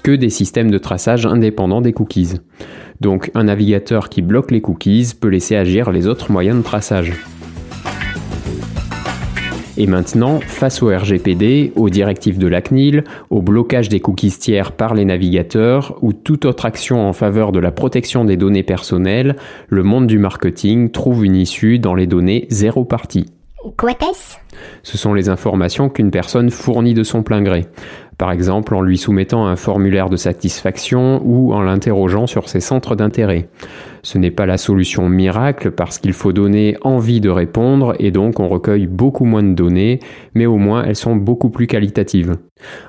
Que 0.03 0.13
des 0.13 0.29
systèmes 0.29 0.71
de 0.71 0.77
traçage 0.77 1.25
indépendants 1.25 1.81
des 1.81 1.91
cookies. 1.91 2.35
Donc 3.01 3.31
un 3.35 3.43
navigateur 3.43 4.09
qui 4.09 4.21
bloque 4.21 4.51
les 4.51 4.61
cookies 4.61 5.13
peut 5.19 5.27
laisser 5.27 5.55
agir 5.55 5.91
les 5.91 6.07
autres 6.07 6.31
moyens 6.31 6.57
de 6.57 6.63
traçage. 6.63 7.13
Et 9.79 9.85
maintenant, 9.85 10.39
face 10.39 10.81
au 10.81 10.87
RGPD, 10.87 11.71
aux 11.75 11.91
directives 11.91 12.39
de 12.39 12.47
la 12.47 12.61
CNIL, 12.61 13.03
au 13.29 13.43
blocage 13.43 13.89
des 13.89 13.99
cookies 13.99 14.31
tiers 14.31 14.71
par 14.71 14.95
les 14.95 15.05
navigateurs 15.05 15.99
ou 16.01 16.13
toute 16.13 16.45
autre 16.45 16.65
action 16.65 17.07
en 17.07 17.13
faveur 17.13 17.51
de 17.51 17.59
la 17.59 17.71
protection 17.71 18.25
des 18.25 18.37
données 18.37 18.63
personnelles, 18.63 19.35
le 19.67 19.83
monde 19.83 20.07
du 20.07 20.17
marketing 20.17 20.89
trouve 20.89 21.23
une 21.23 21.35
issue 21.35 21.77
dans 21.77 21.93
les 21.93 22.07
données 22.07 22.47
zéro 22.49 22.85
partie. 22.85 23.27
Quoi 23.77 23.91
est-ce? 23.91 24.37
Ce 24.81 24.97
sont 24.97 25.13
les 25.13 25.29
informations 25.29 25.89
qu'une 25.89 26.09
personne 26.09 26.49
fournit 26.49 26.95
de 26.95 27.03
son 27.03 27.21
plein 27.21 27.43
gré 27.43 27.67
par 28.17 28.31
exemple 28.31 28.73
en 28.73 28.81
lui 28.81 28.97
soumettant 28.97 29.45
un 29.45 29.55
formulaire 29.55 30.09
de 30.09 30.17
satisfaction 30.17 31.21
ou 31.23 31.53
en 31.53 31.61
l'interrogeant 31.61 32.27
sur 32.27 32.49
ses 32.49 32.59
centres 32.59 32.95
d'intérêt. 32.95 33.47
Ce 34.01 34.17
n'est 34.17 34.31
pas 34.31 34.45
la 34.45 34.57
solution 34.57 35.09
miracle 35.09 35.71
parce 35.71 35.99
qu'il 35.99 36.13
faut 36.13 36.33
donner 36.33 36.77
envie 36.81 37.19
de 37.19 37.29
répondre 37.29 37.95
et 37.99 38.11
donc 38.11 38.39
on 38.39 38.47
recueille 38.47 38.87
beaucoup 38.87 39.25
moins 39.25 39.43
de 39.43 39.53
données, 39.53 39.99
mais 40.33 40.45
au 40.45 40.57
moins 40.57 40.83
elles 40.83 40.95
sont 40.95 41.15
beaucoup 41.15 41.49
plus 41.49 41.67
qualitatives. 41.67 42.37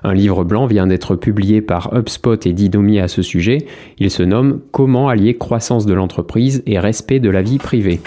Un 0.03 0.15
livre 0.15 0.45
blanc 0.45 0.67
vient 0.67 0.87
d'être 0.87 1.17
publié 1.17 1.61
par 1.61 1.93
HubSpot 1.93 2.47
et 2.47 2.53
Didomi 2.53 3.01
à 3.01 3.09
ce 3.09 3.23
sujet. 3.23 3.59
Il 3.99 4.11
se 4.11 4.23
nomme 4.23 4.61
Comment 4.71 5.09
allier 5.09 5.37
croissance 5.37 5.87
de 5.87 5.95
l'entreprise 5.95 6.63
et 6.67 6.79
respect 6.79 7.21
de 7.21 7.31
la 7.31 7.43
vie 7.43 7.59
privée. 7.59 8.01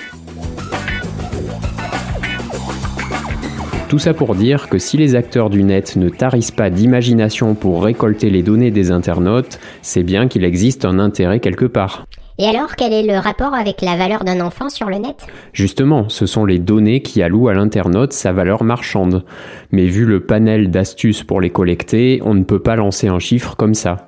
Tout 3.91 3.99
ça 3.99 4.13
pour 4.13 4.35
dire 4.35 4.69
que 4.69 4.77
si 4.77 4.95
les 4.95 5.15
acteurs 5.15 5.49
du 5.49 5.63
net 5.63 5.97
ne 5.97 6.07
tarissent 6.07 6.51
pas 6.51 6.69
d'imagination 6.69 7.55
pour 7.55 7.83
récolter 7.83 8.29
les 8.29 8.41
données 8.41 8.71
des 8.71 8.89
internautes, 8.89 9.59
c'est 9.81 10.03
bien 10.03 10.29
qu'il 10.29 10.45
existe 10.45 10.85
un 10.85 10.97
intérêt 10.97 11.41
quelque 11.41 11.65
part. 11.65 12.05
Et 12.39 12.45
alors, 12.45 12.77
quel 12.77 12.93
est 12.93 13.05
le 13.05 13.19
rapport 13.19 13.53
avec 13.53 13.81
la 13.81 13.97
valeur 13.97 14.23
d'un 14.23 14.39
enfant 14.39 14.69
sur 14.69 14.87
le 14.87 14.95
net? 14.95 15.27
Justement, 15.51 16.07
ce 16.07 16.25
sont 16.25 16.45
les 16.45 16.57
données 16.57 17.01
qui 17.01 17.21
allouent 17.21 17.49
à 17.49 17.53
l'internaute 17.53 18.13
sa 18.13 18.31
valeur 18.31 18.63
marchande. 18.63 19.25
Mais 19.73 19.87
vu 19.87 20.05
le 20.05 20.21
panel 20.21 20.71
d'astuces 20.71 21.23
pour 21.23 21.41
les 21.41 21.49
collecter, 21.49 22.21
on 22.23 22.33
ne 22.33 22.45
peut 22.45 22.61
pas 22.61 22.77
lancer 22.77 23.09
un 23.09 23.19
chiffre 23.19 23.57
comme 23.57 23.73
ça. 23.73 24.07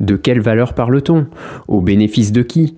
De 0.00 0.16
quelle 0.16 0.42
valeur 0.42 0.74
parle-t-on? 0.74 1.28
Au 1.66 1.80
bénéfice 1.80 2.30
de 2.30 2.42
qui? 2.42 2.76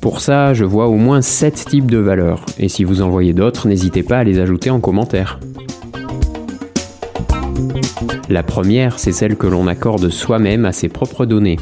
Pour 0.00 0.20
ça, 0.20 0.54
je 0.54 0.64
vois 0.64 0.88
au 0.88 0.96
moins 0.96 1.20
7 1.20 1.66
types 1.68 1.90
de 1.90 1.98
valeurs, 1.98 2.46
et 2.58 2.68
si 2.68 2.82
vous 2.82 3.02
en 3.02 3.10
voyez 3.10 3.34
d'autres, 3.34 3.68
n'hésitez 3.68 4.02
pas 4.02 4.18
à 4.18 4.24
les 4.24 4.40
ajouter 4.40 4.70
en 4.70 4.80
commentaire. 4.80 5.38
La 8.28 8.42
première, 8.42 8.98
c'est 8.98 9.12
celle 9.12 9.36
que 9.36 9.46
l'on 9.46 9.66
accorde 9.66 10.08
soi-même 10.08 10.64
à 10.64 10.72
ses 10.72 10.88
propres 10.88 11.26
données. 11.26 11.58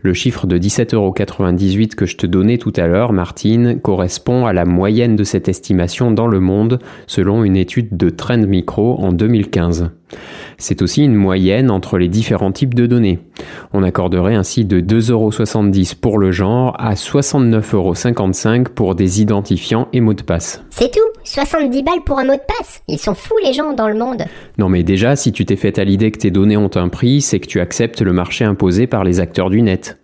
Le 0.00 0.14
chiffre 0.14 0.46
de 0.46 0.58
17,98€ 0.58 1.96
que 1.96 2.06
je 2.06 2.16
te 2.16 2.26
donnais 2.26 2.58
tout 2.58 2.72
à 2.76 2.86
l'heure, 2.86 3.12
Martine, 3.12 3.80
correspond 3.80 4.46
à 4.46 4.52
la 4.52 4.64
moyenne 4.64 5.16
de 5.16 5.24
cette 5.24 5.48
estimation 5.48 6.12
dans 6.12 6.28
le 6.28 6.38
monde 6.38 6.78
selon 7.08 7.42
une 7.42 7.56
étude 7.56 7.96
de 7.96 8.08
Trend 8.08 8.46
Micro 8.46 9.00
en 9.00 9.10
2015. 9.10 9.90
C'est 10.60 10.82
aussi 10.82 11.04
une 11.04 11.14
moyenne 11.14 11.70
entre 11.70 11.98
les 11.98 12.08
différents 12.08 12.50
types 12.50 12.74
de 12.74 12.86
données. 12.86 13.20
On 13.72 13.84
accorderait 13.84 14.34
ainsi 14.34 14.64
de 14.64 14.80
2,70€ 14.80 15.94
pour 15.94 16.18
le 16.18 16.32
genre 16.32 16.74
à 16.80 16.94
69,55€ 16.94 18.64
pour 18.64 18.96
des 18.96 19.22
identifiants 19.22 19.86
et 19.92 20.00
mots 20.00 20.14
de 20.14 20.22
passe. 20.22 20.64
C'est 20.70 20.90
tout 20.90 20.98
70 21.22 21.84
balles 21.84 22.02
pour 22.04 22.18
un 22.18 22.24
mot 22.24 22.34
de 22.34 22.40
passe 22.58 22.82
Ils 22.88 22.98
sont 22.98 23.14
fous 23.14 23.36
les 23.44 23.52
gens 23.52 23.72
dans 23.72 23.88
le 23.88 23.94
monde 23.94 24.24
Non 24.58 24.68
mais 24.68 24.82
déjà, 24.82 25.14
si 25.14 25.30
tu 25.30 25.44
t'es 25.44 25.54
fait 25.54 25.78
à 25.78 25.84
l'idée 25.84 26.10
que 26.10 26.18
tes 26.18 26.32
données 26.32 26.56
ont 26.56 26.70
un 26.74 26.88
prix, 26.88 27.20
c'est 27.20 27.38
que 27.38 27.46
tu 27.46 27.60
acceptes 27.60 28.02
le 28.02 28.12
marché 28.12 28.44
imposé 28.44 28.88
par 28.88 29.04
les 29.04 29.20
acteurs 29.20 29.50
du 29.50 29.62
net. 29.62 29.98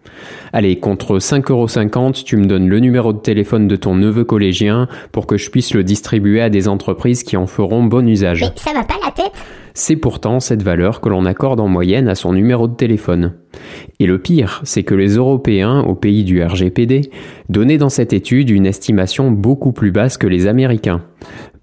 Allez, 0.53 0.79
contre 0.79 1.19
5,50€, 1.19 2.23
tu 2.23 2.37
me 2.37 2.47
donnes 2.47 2.69
le 2.69 2.79
numéro 2.79 3.13
de 3.13 3.19
téléphone 3.19 3.67
de 3.67 3.75
ton 3.75 3.97
neveu 3.97 4.23
collégien 4.23 4.87
pour 5.11 5.27
que 5.27 5.37
je 5.37 5.51
puisse 5.51 5.75
le 5.75 5.83
distribuer 5.83 6.41
à 6.41 6.49
des 6.49 6.69
entreprises 6.69 7.25
qui 7.25 7.37
en 7.37 7.49
feront 7.49 7.83
bon 7.83 8.09
usage. 8.09 8.43
Mais 8.43 8.53
ça 8.55 8.73
va 8.73 8.85
pas 8.85 8.95
la 9.05 9.11
tête 9.11 9.33
C'est 9.77 9.97
pourtant 9.97 10.39
cette 10.39 10.63
valeur 10.63 11.01
que 11.01 11.09
l'on 11.09 11.27
accorde 11.27 11.59
en 11.59 11.67
moyenne 11.67 12.07
à 12.07 12.15
son 12.15 12.33
numéro 12.33 12.69
de 12.69 12.77
téléphone. 12.77 13.35
Et 13.99 14.07
le 14.07 14.21
pire, 14.21 14.61
c'est 14.63 14.85
que 14.85 14.95
les 14.95 15.17
Européens, 15.17 15.81
au 15.81 15.97
pays 15.97 16.23
du 16.23 16.41
RGPD, 16.41 17.11
donnaient 17.49 17.77
dans 17.77 17.89
cette 17.89 18.13
étude 18.13 18.51
une 18.51 18.67
estimation 18.67 19.33
beaucoup 19.33 19.73
plus 19.73 19.91
basse 19.91 20.17
que 20.17 20.29
les 20.29 20.47
Américains. 20.47 21.03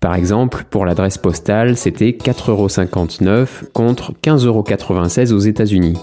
Par 0.01 0.15
exemple, 0.15 0.65
pour 0.69 0.85
l'adresse 0.85 1.17
postale, 1.17 1.77
c'était 1.77 2.11
4,59€ 2.11 3.71
contre 3.71 4.11
15,96€ 4.21 5.31
aux 5.31 5.39
États-Unis. 5.39 5.97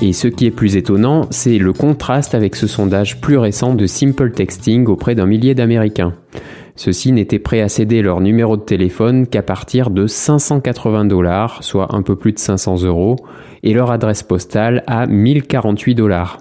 Et 0.00 0.14
ce 0.14 0.28
qui 0.28 0.46
est 0.46 0.50
plus 0.50 0.76
étonnant, 0.76 1.26
c'est 1.30 1.58
le 1.58 1.74
contraste 1.74 2.34
avec 2.34 2.56
ce 2.56 2.66
sondage 2.66 3.20
plus 3.20 3.36
récent 3.36 3.74
de 3.74 3.86
Simple 3.86 4.30
Texting 4.30 4.86
auprès 4.86 5.14
d'un 5.14 5.26
millier 5.26 5.54
d'Américains. 5.54 6.14
Ceux-ci 6.76 7.12
n'étaient 7.12 7.38
prêts 7.38 7.62
à 7.62 7.68
céder 7.68 8.02
leur 8.02 8.20
numéro 8.20 8.58
de 8.58 8.62
téléphone 8.62 9.26
qu'à 9.26 9.42
partir 9.42 9.88
de 9.88 10.06
580 10.06 11.06
dollars, 11.06 11.64
soit 11.64 11.94
un 11.94 12.02
peu 12.02 12.16
plus 12.16 12.32
de 12.32 12.38
500 12.38 12.82
euros, 12.84 13.16
et 13.62 13.72
leur 13.72 13.90
adresse 13.90 14.22
postale 14.22 14.84
à 14.86 15.06
1048 15.06 15.94
dollars. 15.94 16.38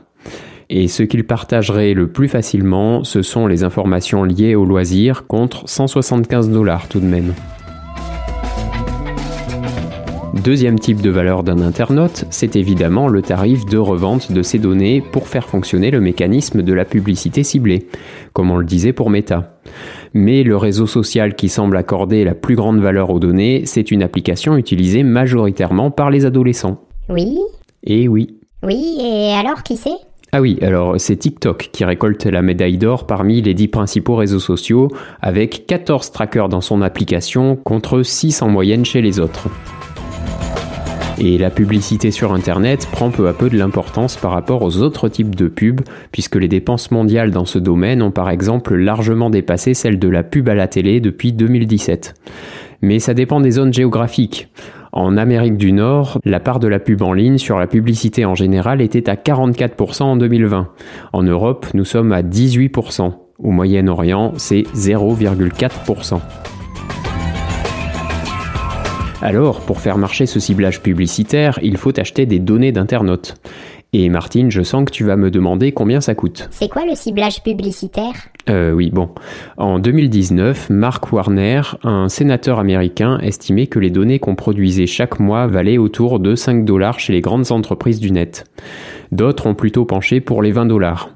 Et 0.70 0.89
ce 0.89 1.04
qu'ils 1.04 1.25
partageraient 1.25 1.94
le 1.94 2.08
plus 2.08 2.27
facilement, 2.27 3.04
ce 3.04 3.22
sont 3.22 3.48
les 3.48 3.63
informations 3.63 4.24
liées 4.24 4.56
au 4.56 4.65
loisir 4.65 5.25
contre 5.25 5.70
175 5.70 6.50
dollars 6.50 6.89
tout 6.89 7.00
de 7.00 7.06
même. 7.06 7.34
Deuxième 10.44 10.77
type 10.77 11.01
de 11.01 11.10
valeur 11.10 11.44
d'un 11.44 11.60
internaute, 11.60 12.25
c'est 12.30 12.56
évidemment 12.56 13.08
le 13.08 13.22
tarif 13.22 13.65
de 13.65 13.77
revente 13.77 14.32
de 14.32 14.44
ces 14.44 14.60
données 14.60 15.01
pour 15.01 15.27
faire 15.27 15.48
fonctionner 15.48 15.92
le 15.92 16.01
mécanisme 16.01 16.62
de 16.62 16.74
la 16.74 16.86
publicité 16.86 17.42
ciblée, 17.44 17.88
comme 18.34 18.51
on 18.51 18.58
le 18.58 18.65
disait 18.65 18.94
pour 18.94 19.10
Meta. 19.10 19.58
Mais 20.18 20.44
le 20.44 20.56
réseau 20.56 20.88
social 20.88 21.36
qui 21.36 21.50
semble 21.50 21.76
accorder 21.76 22.24
la 22.24 22.36
plus 22.36 22.56
grande 22.56 22.80
valeur 22.80 23.10
aux 23.10 23.20
données, 23.20 23.64
c'est 23.66 23.92
une 23.92 24.02
application 24.02 24.56
utilisée 24.56 25.04
majoritairement 25.04 25.92
par 25.92 26.10
les 26.10 26.26
adolescents. 26.26 26.80
Oui 27.10 27.38
Et 27.84 28.08
oui. 28.08 28.40
Oui, 28.64 28.98
et 29.02 29.34
alors 29.34 29.62
qui 29.62 29.76
c'est? 29.76 29.98
Ah 30.32 30.40
oui, 30.40 30.58
alors 30.62 30.96
c'est 31.00 31.18
TikTok 31.18 31.70
qui 31.74 31.84
récolte 31.84 32.26
la 32.26 32.42
médaille 32.42 32.78
d'or 32.78 33.08
parmi 33.08 33.42
les 33.42 33.54
10 33.54 33.68
principaux 33.68 34.16
réseaux 34.16 34.40
sociaux, 34.40 34.88
avec 35.22 35.68
14 35.68 36.14
trackers 36.14 36.48
dans 36.48 36.62
son 36.62 36.82
application 36.82 37.58
contre 37.58 38.02
6 38.02 38.42
en 38.42 38.48
moyenne 38.48 38.86
chez 38.86 39.02
les 39.02 39.20
autres. 39.20 39.50
Et 41.18 41.38
la 41.38 41.50
publicité 41.50 42.12
sur 42.12 42.34
Internet 42.34 42.90
prend 42.92 43.10
peu 43.10 43.30
à 43.30 43.34
peu 43.34 43.50
de 43.50 43.58
l'importance 43.58 44.18
par 44.18 44.32
rapport 44.32 44.62
aux 44.64 44.78
autres 44.78 45.08
types 45.08 45.34
de 45.34 45.48
pubs, 45.48 45.82
puisque 46.12 46.36
les 46.36 46.50
dépenses 46.50 46.92
mondiales 46.92 47.32
dans 47.32 47.46
ce 47.46 47.58
domaine 47.58 48.02
ont 48.02 48.12
par 48.12 48.30
exemple 48.30 48.76
largement 48.76 49.30
dépassé 49.30 49.74
celles 49.74 49.98
de 49.98 50.10
la 50.10 50.24
pub 50.24 50.50
à 50.50 50.56
la 50.56 50.68
télé 50.68 51.00
depuis 51.00 51.32
2017. 51.32 52.16
Mais 52.82 53.00
ça 53.00 53.14
dépend 53.14 53.40
des 53.40 53.52
zones 53.52 53.74
géographiques. 53.74 54.50
En 54.92 55.16
Amérique 55.18 55.58
du 55.58 55.72
Nord, 55.72 56.20
la 56.26 56.40
part 56.40 56.60
de 56.60 56.68
la 56.68 56.80
pub 56.80 57.02
en 57.02 57.14
ligne 57.14 57.38
sur 57.38 57.60
la 57.60 57.68
publicité 57.68 58.26
en 58.26 58.36
général 58.36 58.82
était 58.82 59.10
à 59.10 59.16
44% 59.16 60.04
en 60.04 60.18
2020. 60.18 60.70
En 61.14 61.24
Europe, 61.24 61.68
nous 61.74 61.86
sommes 61.86 62.12
à 62.12 62.22
18%. 62.24 63.14
Au 63.40 63.52
Moyen-Orient, 63.52 64.34
c'est 64.38 64.64
0,4%. 64.74 66.20
Alors, 69.25 69.62
pour 69.62 69.82
faire 69.82 69.98
marcher 69.98 70.27
ce 70.27 70.39
ciblage 70.39 70.84
publicitaire, 70.84 71.58
il 71.63 71.77
faut 71.77 72.00
acheter 72.00 72.27
des 72.27 72.38
données 72.38 72.72
d'internautes. 72.72 73.34
Et 73.91 74.08
Martine, 74.08 74.51
je 74.51 74.62
sens 74.62 74.86
que 74.86 74.91
tu 74.91 75.03
vas 75.03 75.15
me 75.15 75.32
demander 75.32 75.72
combien 75.72 76.00
ça 76.00 76.13
coûte. 76.13 76.48
C'est 76.51 76.70
quoi 76.70 76.86
le 76.86 76.94
ciblage 76.94 77.41
publicitaire? 77.41 78.13
Euh 78.51 78.72
oui, 78.72 78.91
bon. 78.91 79.10
En 79.58 79.79
2019, 79.79 80.70
Mark 80.70 81.12
Warner, 81.12 81.62
un 81.82 82.08
sénateur 82.08 82.60
américain, 82.60 83.17
estimait 83.17 83.65
que 83.65 83.79
les 83.79 83.89
données 83.89 84.20
qu'on 84.20 84.36
produisait 84.36 84.86
chaque 84.86 85.20
mois 85.20 85.48
valaient 85.48 85.79
autour 85.79 86.20
de 86.20 86.36
5 86.36 86.63
dollars 86.63 87.00
chez 87.00 87.12
les 87.12 87.22
grandes 87.22 87.51
entreprises 87.51 88.00
du 88.00 88.12
net. 88.12 88.44
D'autres 89.12 89.48
ont 89.48 89.55
plutôt 89.55 89.86
penché 89.86 90.22
pour 90.22 90.44
les 90.44 90.51
20 90.51 90.67
dollars. 90.67 91.10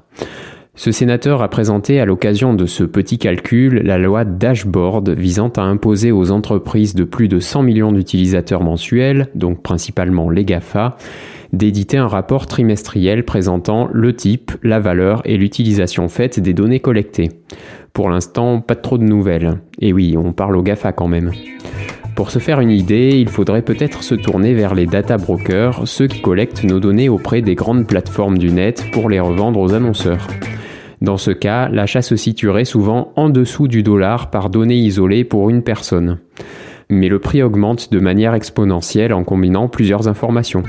Ce 0.76 0.92
sénateur 0.92 1.42
a 1.42 1.48
présenté 1.48 2.00
à 2.00 2.04
l'occasion 2.04 2.54
de 2.54 2.64
ce 2.64 2.84
petit 2.84 3.18
calcul 3.18 3.82
la 3.84 3.98
loi 3.98 4.24
Dashboard 4.24 5.10
visant 5.10 5.48
à 5.56 5.62
imposer 5.62 6.12
aux 6.12 6.30
entreprises 6.30 6.94
de 6.94 7.04
plus 7.04 7.28
de 7.28 7.40
100 7.40 7.62
millions 7.62 7.92
d'utilisateurs 7.92 8.62
mensuels, 8.62 9.28
donc 9.34 9.62
principalement 9.62 10.30
les 10.30 10.44
GAFA, 10.44 10.96
d'éditer 11.52 11.98
un 11.98 12.06
rapport 12.06 12.46
trimestriel 12.46 13.24
présentant 13.24 13.88
le 13.92 14.14
type, 14.14 14.52
la 14.62 14.78
valeur 14.78 15.22
et 15.24 15.36
l'utilisation 15.36 16.08
faite 16.08 16.38
des 16.38 16.54
données 16.54 16.80
collectées. 16.80 17.30
Pour 17.92 18.08
l'instant, 18.08 18.60
pas 18.60 18.76
trop 18.76 18.96
de 18.96 19.04
nouvelles. 19.04 19.58
Et 19.80 19.92
oui, 19.92 20.16
on 20.16 20.32
parle 20.32 20.56
aux 20.56 20.62
GAFA 20.62 20.92
quand 20.92 21.08
même. 21.08 21.32
Pour 22.14 22.30
se 22.30 22.38
faire 22.38 22.60
une 22.60 22.70
idée, 22.70 23.18
il 23.18 23.28
faudrait 23.28 23.62
peut-être 23.62 24.04
se 24.04 24.14
tourner 24.14 24.54
vers 24.54 24.74
les 24.74 24.86
data 24.86 25.16
brokers, 25.16 25.88
ceux 25.88 26.06
qui 26.06 26.20
collectent 26.20 26.64
nos 26.64 26.78
données 26.78 27.08
auprès 27.08 27.42
des 27.42 27.56
grandes 27.56 27.86
plateformes 27.86 28.38
du 28.38 28.52
net 28.52 28.84
pour 28.92 29.08
les 29.08 29.20
revendre 29.20 29.58
aux 29.58 29.74
annonceurs. 29.74 30.26
Dans 31.00 31.16
ce 31.16 31.30
cas, 31.30 31.70
l'achat 31.70 32.02
se 32.02 32.14
situerait 32.14 32.66
souvent 32.66 33.12
en 33.16 33.30
dessous 33.30 33.68
du 33.68 33.82
dollar 33.82 34.30
par 34.30 34.50
donnée 34.50 34.76
isolée 34.76 35.24
pour 35.24 35.48
une 35.48 35.62
personne. 35.62 36.18
Mais 36.90 37.08
le 37.08 37.18
prix 37.18 37.42
augmente 37.42 37.90
de 37.90 38.00
manière 38.00 38.34
exponentielle 38.34 39.14
en 39.14 39.24
combinant 39.24 39.68
plusieurs 39.68 40.08
informations. 40.08 40.62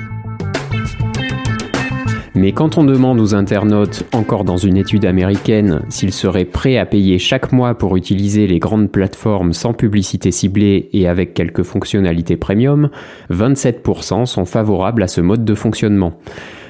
Mais 2.33 2.53
quand 2.53 2.77
on 2.77 2.85
demande 2.85 3.19
aux 3.19 3.35
internautes, 3.35 4.05
encore 4.13 4.45
dans 4.45 4.55
une 4.55 4.77
étude 4.77 5.05
américaine, 5.05 5.81
s'ils 5.89 6.13
seraient 6.13 6.45
prêts 6.45 6.77
à 6.77 6.85
payer 6.85 7.19
chaque 7.19 7.51
mois 7.51 7.75
pour 7.75 7.97
utiliser 7.97 8.47
les 8.47 8.57
grandes 8.57 8.89
plateformes 8.89 9.51
sans 9.51 9.73
publicité 9.73 10.31
ciblée 10.31 10.89
et 10.93 11.09
avec 11.09 11.33
quelques 11.33 11.63
fonctionnalités 11.63 12.37
premium, 12.37 12.89
27% 13.31 14.25
sont 14.25 14.45
favorables 14.45 15.03
à 15.03 15.07
ce 15.07 15.19
mode 15.19 15.43
de 15.43 15.55
fonctionnement. 15.55 16.13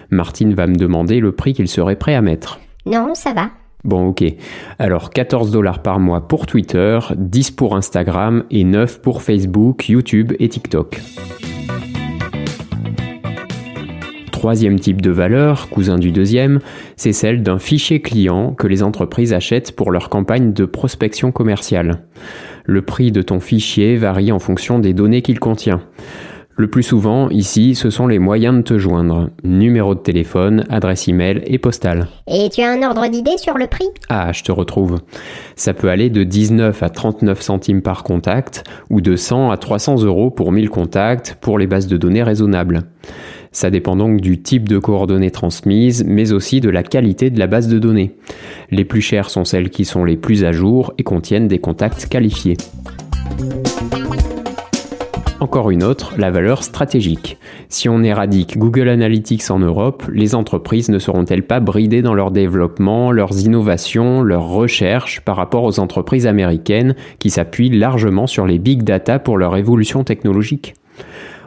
Martine 0.09 0.55
va 0.55 0.65
me 0.65 0.75
demander 0.75 1.19
le 1.19 1.31
prix 1.31 1.53
qu'ils 1.53 1.67
seraient 1.67 1.95
prêts 1.95 2.15
à 2.15 2.21
mettre. 2.21 2.59
Non, 2.85 3.13
ça 3.13 3.33
va. 3.33 3.49
Bon, 3.83 4.09
ok. 4.09 4.23
Alors 4.77 5.09
14 5.09 5.51
dollars 5.51 5.81
par 5.81 5.99
mois 5.99 6.27
pour 6.27 6.45
Twitter, 6.45 6.99
10 7.15 7.51
pour 7.51 7.75
Instagram 7.75 8.43
et 8.51 8.63
9 8.63 9.01
pour 9.01 9.23
Facebook, 9.23 9.89
YouTube 9.89 10.33
et 10.39 10.49
TikTok. 10.49 10.99
Troisième 14.31 14.79
type 14.79 15.01
de 15.01 15.11
valeur, 15.11 15.69
cousin 15.69 15.99
du 15.99 16.11
deuxième, 16.11 16.61
c'est 16.95 17.13
celle 17.13 17.43
d'un 17.43 17.59
fichier 17.59 18.01
client 18.01 18.53
que 18.53 18.65
les 18.65 18.81
entreprises 18.81 19.33
achètent 19.33 19.75
pour 19.75 19.91
leur 19.91 20.09
campagne 20.09 20.51
de 20.51 20.65
prospection 20.65 21.31
commerciale. 21.31 22.05
Le 22.65 22.81
prix 22.81 23.11
de 23.11 23.21
ton 23.21 23.39
fichier 23.39 23.97
varie 23.97 24.31
en 24.31 24.39
fonction 24.39 24.79
des 24.79 24.93
données 24.93 25.21
qu'il 25.21 25.39
contient. 25.39 25.81
Le 26.57 26.67
plus 26.67 26.83
souvent, 26.83 27.29
ici, 27.29 27.75
ce 27.75 27.89
sont 27.89 28.07
les 28.07 28.19
moyens 28.19 28.57
de 28.57 28.61
te 28.61 28.77
joindre. 28.77 29.29
Numéro 29.43 29.95
de 29.95 29.99
téléphone, 29.99 30.65
adresse 30.69 31.07
email 31.07 31.41
et 31.45 31.57
postale. 31.57 32.07
Et 32.27 32.49
tu 32.49 32.61
as 32.61 32.71
un 32.71 32.83
ordre 32.83 33.07
d'idée 33.07 33.37
sur 33.37 33.57
le 33.57 33.67
prix? 33.67 33.87
Ah, 34.09 34.31
je 34.31 34.43
te 34.43 34.51
retrouve. 34.51 34.99
Ça 35.55 35.73
peut 35.73 35.89
aller 35.89 36.09
de 36.09 36.23
19 36.23 36.83
à 36.83 36.89
39 36.89 37.41
centimes 37.41 37.81
par 37.81 38.03
contact 38.03 38.63
ou 38.89 39.01
de 39.01 39.15
100 39.15 39.49
à 39.49 39.57
300 39.57 40.03
euros 40.03 40.29
pour 40.29 40.51
1000 40.51 40.69
contacts 40.69 41.37
pour 41.41 41.57
les 41.57 41.67
bases 41.67 41.87
de 41.87 41.97
données 41.97 42.23
raisonnables. 42.23 42.81
Ça 43.53 43.69
dépend 43.69 43.95
donc 43.95 44.21
du 44.21 44.41
type 44.41 44.69
de 44.69 44.77
coordonnées 44.77 45.31
transmises, 45.31 46.05
mais 46.05 46.31
aussi 46.31 46.61
de 46.61 46.69
la 46.69 46.83
qualité 46.83 47.29
de 47.29 47.39
la 47.39 47.47
base 47.47 47.67
de 47.67 47.79
données. 47.79 48.15
Les 48.69 48.85
plus 48.85 49.01
chères 49.01 49.29
sont 49.29 49.45
celles 49.45 49.69
qui 49.69 49.83
sont 49.83 50.05
les 50.05 50.15
plus 50.15 50.45
à 50.45 50.51
jour 50.51 50.93
et 50.97 51.03
contiennent 51.03 51.47
des 51.47 51.59
contacts 51.59 52.07
qualifiés. 52.07 52.57
Encore 55.41 55.71
une 55.71 55.81
autre, 55.81 56.13
la 56.19 56.29
valeur 56.29 56.63
stratégique. 56.63 57.39
Si 57.67 57.89
on 57.89 58.03
éradique 58.03 58.59
Google 58.59 58.89
Analytics 58.89 59.49
en 59.49 59.57
Europe, 59.57 60.03
les 60.13 60.35
entreprises 60.35 60.89
ne 60.89 60.99
seront-elles 60.99 61.41
pas 61.41 61.59
bridées 61.59 62.03
dans 62.03 62.13
leur 62.13 62.29
développement, 62.29 63.11
leurs 63.11 63.39
innovations, 63.39 64.21
leurs 64.21 64.47
recherches 64.47 65.21
par 65.21 65.37
rapport 65.37 65.63
aux 65.63 65.79
entreprises 65.79 66.27
américaines 66.27 66.95
qui 67.17 67.31
s'appuient 67.31 67.71
largement 67.71 68.27
sur 68.27 68.45
les 68.45 68.59
big 68.59 68.83
data 68.83 69.17
pour 69.17 69.35
leur 69.35 69.57
évolution 69.57 70.03
technologique? 70.03 70.75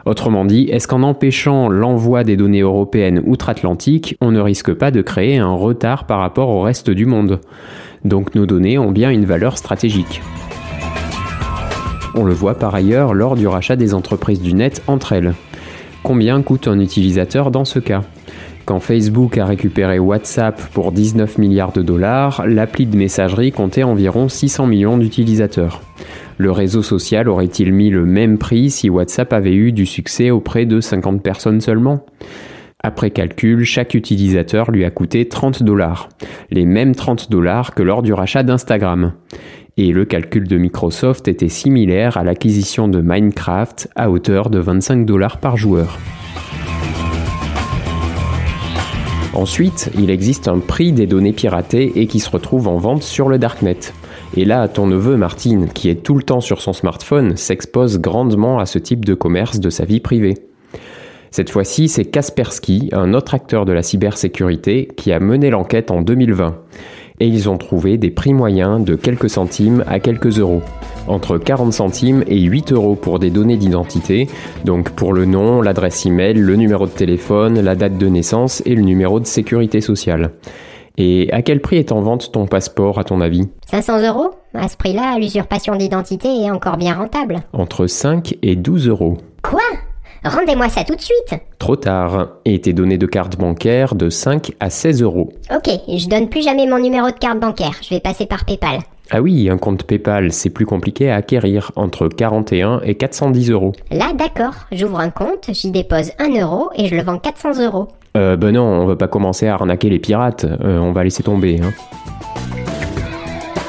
Autrement 0.05 0.43
dit, 0.43 0.67
est-ce 0.69 0.89
qu'en 0.89 1.01
empêchant 1.01 1.69
l'envoi 1.69 2.25
des 2.25 2.35
données 2.35 2.61
européennes 2.61 3.23
outre-Atlantique, 3.25 4.17
on 4.19 4.31
ne 4.31 4.41
risque 4.41 4.73
pas 4.73 4.91
de 4.91 5.01
créer 5.01 5.37
un 5.37 5.53
retard 5.53 6.05
par 6.05 6.19
rapport 6.19 6.49
au 6.49 6.59
reste 6.59 6.89
du 6.89 7.05
monde? 7.05 7.39
Donc 8.03 8.35
nos 8.35 8.45
données 8.45 8.77
ont 8.77 8.91
bien 8.91 9.09
une 9.09 9.25
valeur 9.25 9.57
stratégique. 9.57 10.21
On 12.17 12.23
le 12.23 12.33
voit 12.33 12.55
par 12.55 12.73
ailleurs 12.73 13.13
lors 13.13 13.35
du 13.35 13.45
rachat 13.45 13.75
des 13.75 13.93
entreprises 13.93 14.41
du 14.41 14.53
net 14.53 14.81
entre 14.87 15.11
elles. 15.11 15.33
Combien 16.01 16.41
coûte 16.41 16.69
un 16.69 16.79
utilisateur 16.79 17.51
dans 17.51 17.65
ce 17.65 17.79
cas? 17.79 18.03
Quand 18.63 18.79
Facebook 18.79 19.37
a 19.37 19.45
récupéré 19.45 19.99
WhatsApp 19.99 20.59
pour 20.73 20.93
19 20.93 21.37
milliards 21.37 21.73
de 21.73 21.81
dollars, 21.81 22.45
l'appli 22.47 22.85
de 22.85 22.95
messagerie 22.95 23.51
comptait 23.51 23.83
environ 23.83 24.29
600 24.29 24.65
millions 24.65 24.97
d'utilisateurs. 24.97 25.81
Le 26.37 26.51
réseau 26.51 26.81
social 26.81 27.27
aurait-il 27.27 27.73
mis 27.73 27.89
le 27.89 28.05
même 28.05 28.37
prix 28.37 28.69
si 28.69 28.89
WhatsApp 28.89 29.33
avait 29.33 29.53
eu 29.53 29.73
du 29.73 29.85
succès 29.85 30.31
auprès 30.31 30.65
de 30.65 30.79
50 30.79 31.21
personnes 31.21 31.59
seulement? 31.59 32.05
Après 32.85 33.09
calcul, 33.09 33.65
chaque 33.65 33.95
utilisateur 33.95 34.69
lui 34.69 34.85
a 34.85 34.91
coûté 34.91 35.27
30 35.27 35.63
dollars, 35.63 36.07
les 36.51 36.65
mêmes 36.67 36.93
30 36.93 37.31
dollars 37.31 37.73
que 37.73 37.81
lors 37.81 38.03
du 38.03 38.13
rachat 38.13 38.43
d'Instagram 38.43 39.13
et 39.75 39.91
le 39.91 40.05
calcul 40.05 40.47
de 40.47 40.55
Microsoft 40.55 41.27
était 41.27 41.49
similaire 41.49 42.15
à 42.15 42.23
l'acquisition 42.23 42.87
de 42.87 43.01
Minecraft 43.01 43.89
à 43.95 44.11
hauteur 44.11 44.51
de 44.51 44.59
25 44.59 45.03
dollars 45.03 45.39
par 45.39 45.57
joueur. 45.57 45.97
Ensuite, 49.33 49.89
il 49.97 50.11
existe 50.11 50.47
un 50.47 50.59
prix 50.59 50.91
des 50.91 51.07
données 51.07 51.33
piratées 51.33 51.91
et 51.99 52.05
qui 52.05 52.19
se 52.19 52.29
retrouve 52.29 52.67
en 52.67 52.77
vente 52.77 53.01
sur 53.01 53.29
le 53.29 53.39
Darknet. 53.39 53.79
Et 54.37 54.45
là, 54.45 54.67
ton 54.67 54.85
neveu 54.85 55.17
Martine, 55.17 55.69
qui 55.69 55.89
est 55.89 56.03
tout 56.03 56.13
le 56.13 56.21
temps 56.23 56.39
sur 56.39 56.61
son 56.61 56.73
smartphone, 56.73 57.35
s'expose 57.35 57.97
grandement 57.97 58.59
à 58.59 58.67
ce 58.67 58.77
type 58.77 59.03
de 59.05 59.15
commerce 59.15 59.59
de 59.59 59.71
sa 59.71 59.85
vie 59.85 60.01
privée. 60.01 60.35
Cette 61.35 61.49
fois-ci, 61.49 61.89
c'est 61.89 62.05
Kaspersky, 62.05 62.87
un 62.93 63.13
autre 63.13 63.33
acteur 63.33 63.65
de 63.65 63.73
la 63.73 63.83
cybersécurité, 63.83 64.87
qui 64.95 65.11
a 65.11 65.19
mené 65.19 65.49
l'enquête 65.49 65.91
en 65.91 66.01
2020 66.01 66.55
et 67.19 67.27
ils 67.27 67.49
ont 67.49 67.57
trouvé 67.57 67.97
des 67.97 68.09
prix 68.09 68.33
moyens 68.33 68.81
de 68.81 68.95
quelques 68.95 69.29
centimes 69.29 69.83
à 69.85 69.99
quelques 69.99 70.39
euros. 70.39 70.61
Entre 71.09 71.37
40 71.37 71.73
centimes 71.73 72.23
et 72.27 72.39
8 72.39 72.71
euros 72.71 72.95
pour 72.95 73.19
des 73.19 73.31
données 73.31 73.57
d'identité, 73.57 74.29
donc 74.63 74.91
pour 74.91 75.11
le 75.11 75.25
nom, 75.25 75.61
l'adresse 75.61 76.05
email, 76.05 76.35
le 76.35 76.55
numéro 76.55 76.85
de 76.85 76.91
téléphone, 76.91 77.59
la 77.59 77.75
date 77.75 77.97
de 77.97 78.07
naissance 78.07 78.63
et 78.65 78.73
le 78.73 78.83
numéro 78.83 79.19
de 79.19 79.25
sécurité 79.25 79.81
sociale. 79.81 80.31
Et 80.97 81.29
à 81.33 81.41
quel 81.41 81.59
prix 81.59 81.75
est 81.75 81.91
en 81.91 81.99
vente 81.99 82.31
ton 82.31 82.45
passeport 82.45 82.97
à 82.97 83.03
ton 83.03 83.19
avis? 83.19 83.49
500 83.67 84.07
euros? 84.07 84.29
À 84.53 84.69
ce 84.69 84.77
prix-là, 84.77 85.19
l'usurpation 85.19 85.75
d'identité 85.75 86.29
est 86.29 86.49
encore 86.49 86.77
bien 86.77 86.93
rentable. 86.93 87.41
Entre 87.51 87.87
5 87.87 88.37
et 88.41 88.55
12 88.55 88.87
euros. 88.87 89.17
Quoi? 89.43 89.59
Rendez-moi 90.23 90.69
ça 90.69 90.83
tout 90.83 90.95
de 90.95 91.01
suite. 91.01 91.35
Trop 91.59 91.75
tard. 91.75 92.29
Et 92.45 92.59
tes 92.61 92.73
données 92.73 92.97
de 92.97 93.05
carte 93.05 93.37
bancaire 93.37 93.95
de 93.95 94.09
5 94.09 94.53
à 94.59 94.69
16 94.69 95.01
euros. 95.03 95.33
Ok, 95.53 95.69
je 95.87 96.07
donne 96.07 96.29
plus 96.29 96.43
jamais 96.43 96.67
mon 96.67 96.79
numéro 96.79 97.07
de 97.07 97.17
carte 97.17 97.39
bancaire. 97.39 97.75
Je 97.81 97.89
vais 97.89 97.99
passer 97.99 98.25
par 98.25 98.45
PayPal. 98.45 98.79
Ah 99.11 99.21
oui, 99.21 99.49
un 99.51 99.57
compte 99.57 99.83
PayPal, 99.83 100.31
c'est 100.31 100.49
plus 100.49 100.65
compliqué 100.65 101.11
à 101.11 101.15
acquérir, 101.17 101.71
entre 101.75 102.07
41 102.07 102.81
et 102.83 102.95
410 102.95 103.51
euros. 103.51 103.71
Là, 103.91 104.13
d'accord. 104.13 104.55
J'ouvre 104.71 104.99
un 104.99 105.11
compte, 105.11 105.49
j'y 105.49 105.69
dépose 105.69 106.11
1 106.17 106.41
euro 106.41 106.69
et 106.75 106.87
je 106.87 106.95
le 106.95 107.03
vends 107.03 107.19
400 107.19 107.63
euros. 107.63 107.87
Euh, 108.17 108.35
ben 108.35 108.51
non, 108.51 108.63
on 108.63 108.85
va 108.85 108.95
pas 108.95 109.07
commencer 109.07 109.47
à 109.47 109.53
arnaquer 109.53 109.89
les 109.89 109.99
pirates. 109.99 110.45
Euh, 110.45 110.79
on 110.79 110.91
va 110.91 111.03
laisser 111.03 111.21
tomber, 111.21 111.59
hein. 111.61 111.71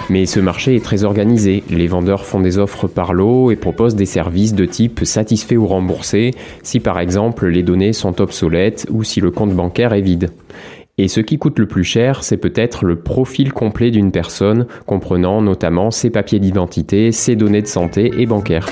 Mais 0.09 0.25
ce 0.27 0.39
marché 0.39 0.77
est 0.77 0.85
très 0.85 1.05
organisé. 1.05 1.65
Les 1.69 1.89
vendeurs 1.89 2.25
font 2.25 2.41
des 2.41 2.59
offres 2.59 2.87
par 2.87 3.13
lot 3.13 3.51
et 3.51 3.57
proposent 3.57 3.97
des 3.97 4.07
services 4.07 4.55
de 4.55 4.65
type 4.65 5.01
satisfait 5.05 5.57
ou 5.57 5.67
remboursé 5.67 6.31
si 6.63 6.79
par 6.79 7.01
exemple 7.01 7.47
les 7.47 7.65
données 7.65 7.93
sont 7.93 8.21
obsolètes 8.21 8.87
ou 8.91 9.03
si 9.03 9.21
le 9.21 9.31
compte 9.31 9.53
bancaire 9.53 9.93
est 9.93 10.03
vide. 10.03 10.31
Et 10.99 11.09
ce 11.09 11.21
qui 11.21 11.39
coûte 11.39 11.59
le 11.59 11.67
plus 11.67 11.85
cher, 11.85 12.25
c'est 12.25 12.39
peut-être 12.39 12.87
le 12.87 12.97
profil 12.97 13.53
complet 13.53 13.91
d'une 13.91 14.13
personne, 14.13 14.67
comprenant 14.87 15.43
notamment 15.43 15.91
ses 15.91 16.09
papiers 16.09 16.39
d'identité, 16.39 17.13
ses 17.13 17.37
données 17.37 17.61
de 17.61 17.67
santé 17.67 18.13
et 18.17 18.25
bancaires. 18.25 18.69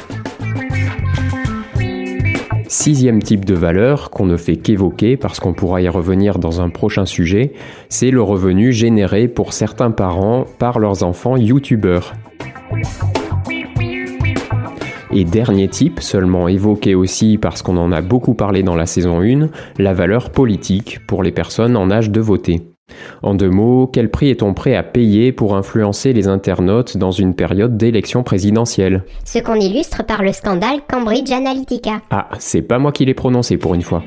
Sixième 2.76 3.22
type 3.22 3.44
de 3.44 3.54
valeur 3.54 4.10
qu'on 4.10 4.26
ne 4.26 4.36
fait 4.36 4.56
qu'évoquer 4.56 5.16
parce 5.16 5.38
qu'on 5.38 5.54
pourra 5.54 5.80
y 5.80 5.88
revenir 5.88 6.40
dans 6.40 6.60
un 6.60 6.70
prochain 6.70 7.06
sujet, 7.06 7.52
c'est 7.88 8.10
le 8.10 8.20
revenu 8.20 8.72
généré 8.72 9.28
pour 9.28 9.52
certains 9.52 9.92
parents 9.92 10.44
par 10.58 10.80
leurs 10.80 11.04
enfants 11.04 11.36
youtubeurs. 11.36 12.14
Et 15.12 15.24
dernier 15.24 15.68
type, 15.68 16.00
seulement 16.00 16.48
évoqué 16.48 16.96
aussi 16.96 17.38
parce 17.38 17.62
qu'on 17.62 17.76
en 17.76 17.92
a 17.92 18.02
beaucoup 18.02 18.34
parlé 18.34 18.64
dans 18.64 18.74
la 18.74 18.86
saison 18.86 19.22
1, 19.22 19.50
la 19.78 19.94
valeur 19.94 20.30
politique 20.30 20.98
pour 21.06 21.22
les 21.22 21.30
personnes 21.30 21.76
en 21.76 21.92
âge 21.92 22.10
de 22.10 22.20
voter. 22.20 22.73
En 23.22 23.34
deux 23.34 23.48
mots, 23.48 23.86
quel 23.86 24.10
prix 24.10 24.28
est-on 24.28 24.52
prêt 24.52 24.76
à 24.76 24.82
payer 24.82 25.32
pour 25.32 25.56
influencer 25.56 26.12
les 26.12 26.28
internautes 26.28 26.98
dans 26.98 27.10
une 27.10 27.34
période 27.34 27.76
d'élection 27.78 28.22
présidentielle 28.22 29.04
Ce 29.24 29.38
qu'on 29.38 29.54
illustre 29.54 30.04
par 30.04 30.22
le 30.22 30.32
scandale 30.32 30.80
Cambridge 30.88 31.30
Analytica. 31.30 32.02
Ah, 32.10 32.28
c'est 32.38 32.62
pas 32.62 32.78
moi 32.78 32.92
qui 32.92 33.06
l'ai 33.06 33.14
prononcé 33.14 33.56
pour 33.56 33.74
une 33.74 33.82
fois. 33.82 34.02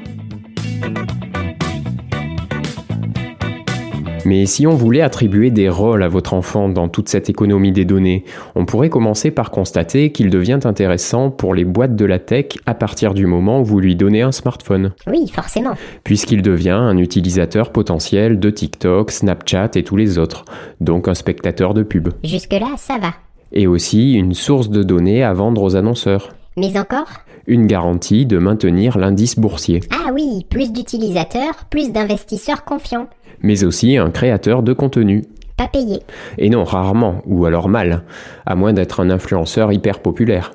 Mais 4.27 4.45
si 4.45 4.67
on 4.67 4.75
voulait 4.75 4.99
attribuer 4.99 5.51
des 5.51 5.69
rôles 5.69 6.03
à 6.03 6.09
votre 6.09 6.33
enfant 6.33 6.67
dans 6.67 6.89
toute 6.89 7.07
cette 7.07 7.29
économie 7.29 7.71
des 7.71 7.85
données, 7.85 8.25
on 8.55 8.65
pourrait 8.65 8.89
commencer 8.89 9.31
par 9.31 9.51
constater 9.51 10.11
qu'il 10.11 10.29
devient 10.29 10.59
intéressant 10.65 11.31
pour 11.31 11.53
les 11.53 11.63
boîtes 11.63 11.95
de 11.95 12.03
la 12.03 12.19
tech 12.19 12.47
à 12.65 12.73
partir 12.73 13.13
du 13.13 13.25
moment 13.25 13.61
où 13.61 13.63
vous 13.63 13.79
lui 13.79 13.95
donnez 13.95 14.23
un 14.23 14.33
smartphone. 14.33 14.91
Oui, 15.09 15.29
forcément. 15.33 15.75
Puisqu'il 16.03 16.41
devient 16.41 16.71
un 16.71 16.97
utilisateur 16.97 17.71
potentiel 17.71 18.37
de 18.37 18.49
TikTok, 18.49 19.11
Snapchat 19.11 19.69
et 19.75 19.83
tous 19.83 19.95
les 19.95 20.17
autres, 20.17 20.43
donc 20.81 21.07
un 21.07 21.15
spectateur 21.15 21.73
de 21.73 21.83
pub. 21.83 22.09
Jusque-là, 22.25 22.73
ça 22.75 22.97
va. 22.97 23.13
Et 23.53 23.65
aussi 23.65 24.11
une 24.11 24.33
source 24.33 24.69
de 24.69 24.83
données 24.83 25.23
à 25.23 25.31
vendre 25.31 25.63
aux 25.63 25.77
annonceurs. 25.77 26.31
Mais 26.57 26.77
encore 26.77 27.07
une 27.49 27.65
garantie 27.65 28.25
de 28.25 28.39
maintenir 28.39 28.97
l'indice 28.97 29.39
boursier. 29.39 29.79
Ah 29.89 30.11
oui, 30.13 30.45
plus 30.49 30.73
d'utilisateurs, 30.73 31.63
plus 31.69 31.93
d'investisseurs 31.93 32.65
confiants 32.65 33.07
mais 33.41 33.63
aussi 33.63 33.97
un 33.97 34.09
créateur 34.09 34.63
de 34.63 34.73
contenu. 34.73 35.23
Pas 35.57 35.67
payé. 35.67 36.01
Et 36.37 36.49
non, 36.49 36.63
rarement, 36.63 37.21
ou 37.25 37.45
alors 37.45 37.67
mal, 37.67 38.03
à 38.45 38.55
moins 38.55 38.73
d'être 38.73 38.99
un 38.99 39.09
influenceur 39.09 39.71
hyper 39.71 39.99
populaire. 39.99 40.51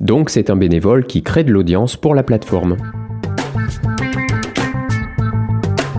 Donc 0.00 0.30
c'est 0.30 0.50
un 0.50 0.56
bénévole 0.56 1.06
qui 1.06 1.22
crée 1.22 1.44
de 1.44 1.52
l'audience 1.52 1.96
pour 1.96 2.14
la 2.14 2.24
plateforme. 2.24 2.76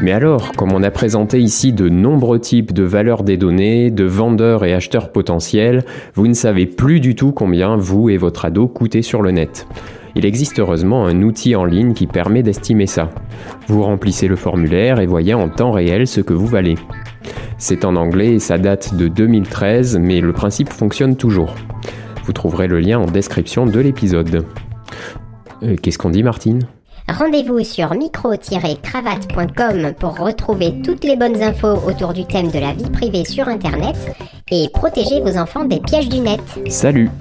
Mais 0.04 0.12
alors, 0.12 0.52
comme 0.52 0.74
on 0.74 0.84
a 0.84 0.92
présenté 0.92 1.39
ici 1.39 1.72
de 1.72 1.88
nombreux 1.88 2.38
types 2.38 2.74
de 2.74 2.84
valeurs 2.84 3.24
des 3.24 3.38
données, 3.38 3.89
de 3.89 4.04
vendeurs 4.04 4.66
et 4.66 4.74
acheteurs 4.74 5.13
potentiels, 5.13 5.86
vous 6.13 6.28
ne 6.28 6.34
savez 6.34 6.66
plus 6.66 7.00
du 7.00 7.16
tout 7.16 7.32
combien 7.32 7.78
vous 7.78 8.10
et 8.10 8.18
votre 8.18 8.44
ado 8.44 8.68
coûtez 8.68 9.02
sur 9.02 9.22
le 9.22 9.32
net. 9.32 9.66
Il 10.16 10.26
existe 10.26 10.60
heureusement 10.60 11.06
un 11.06 11.22
outil 11.22 11.56
en 11.56 11.63
ligne 11.63 11.94
qui 11.94 12.06
permet 12.06 12.44
d'estimer 12.44 12.86
ça. 12.86 13.12
Vous 13.68 13.82
remplissez 13.82 14.28
le 14.28 14.36
formulaire 14.36 15.00
et 15.00 15.06
voyez 15.06 15.36
en 15.36 15.48
temps 15.48 15.72
réel 15.72 16.06
ce 16.06 16.20
que 16.20 16.34
vous 16.34 16.48
valez. 16.48 16.76
C'est 17.58 17.86
en 17.86 17.96
anglais 17.96 18.34
et 18.34 18.39
ça 18.39 18.58
date 18.58 18.96
de 18.96 19.08
2013, 19.08 20.00
mais 20.00 20.20
le 20.20 20.34
principe 20.34 20.74
fonctionne 20.74 21.16
toujours. 21.16 21.56
Vous 22.26 22.34
trouverez 22.34 22.68
le 22.68 22.82
lien 22.82 23.00
en 23.00 23.06
description 23.06 23.66
de 23.66 23.80
l'épisode. 23.80 24.46
Euh, 25.63 25.78
qu'est-ce 25.82 25.98
qu'on 25.98 26.10
dit 26.10 26.24
Martine? 26.24 26.60
Rendez-vous 27.08 27.63
sur 27.63 27.94
micro-cravate.com 27.94 29.94
pour 30.00 30.18
retrouver 30.18 30.82
toutes 30.84 31.04
les 31.04 31.16
bonnes 31.16 31.44
infos 31.44 31.78
autour 31.88 32.13
du 32.13 32.26
thème 32.26 32.50
de 32.50 32.58
la 32.60 32.74
vie 32.74 32.89
privée 32.89 33.26
sur 33.26 33.48
Internet 33.48 33.96
et 34.52 34.70
protéger 34.74 35.22
vos 35.22 35.38
enfants 35.38 35.66
des 35.66 35.80
pièges 35.80 36.10
du 36.10 36.20
net. 36.20 36.42
Salut 36.70 37.12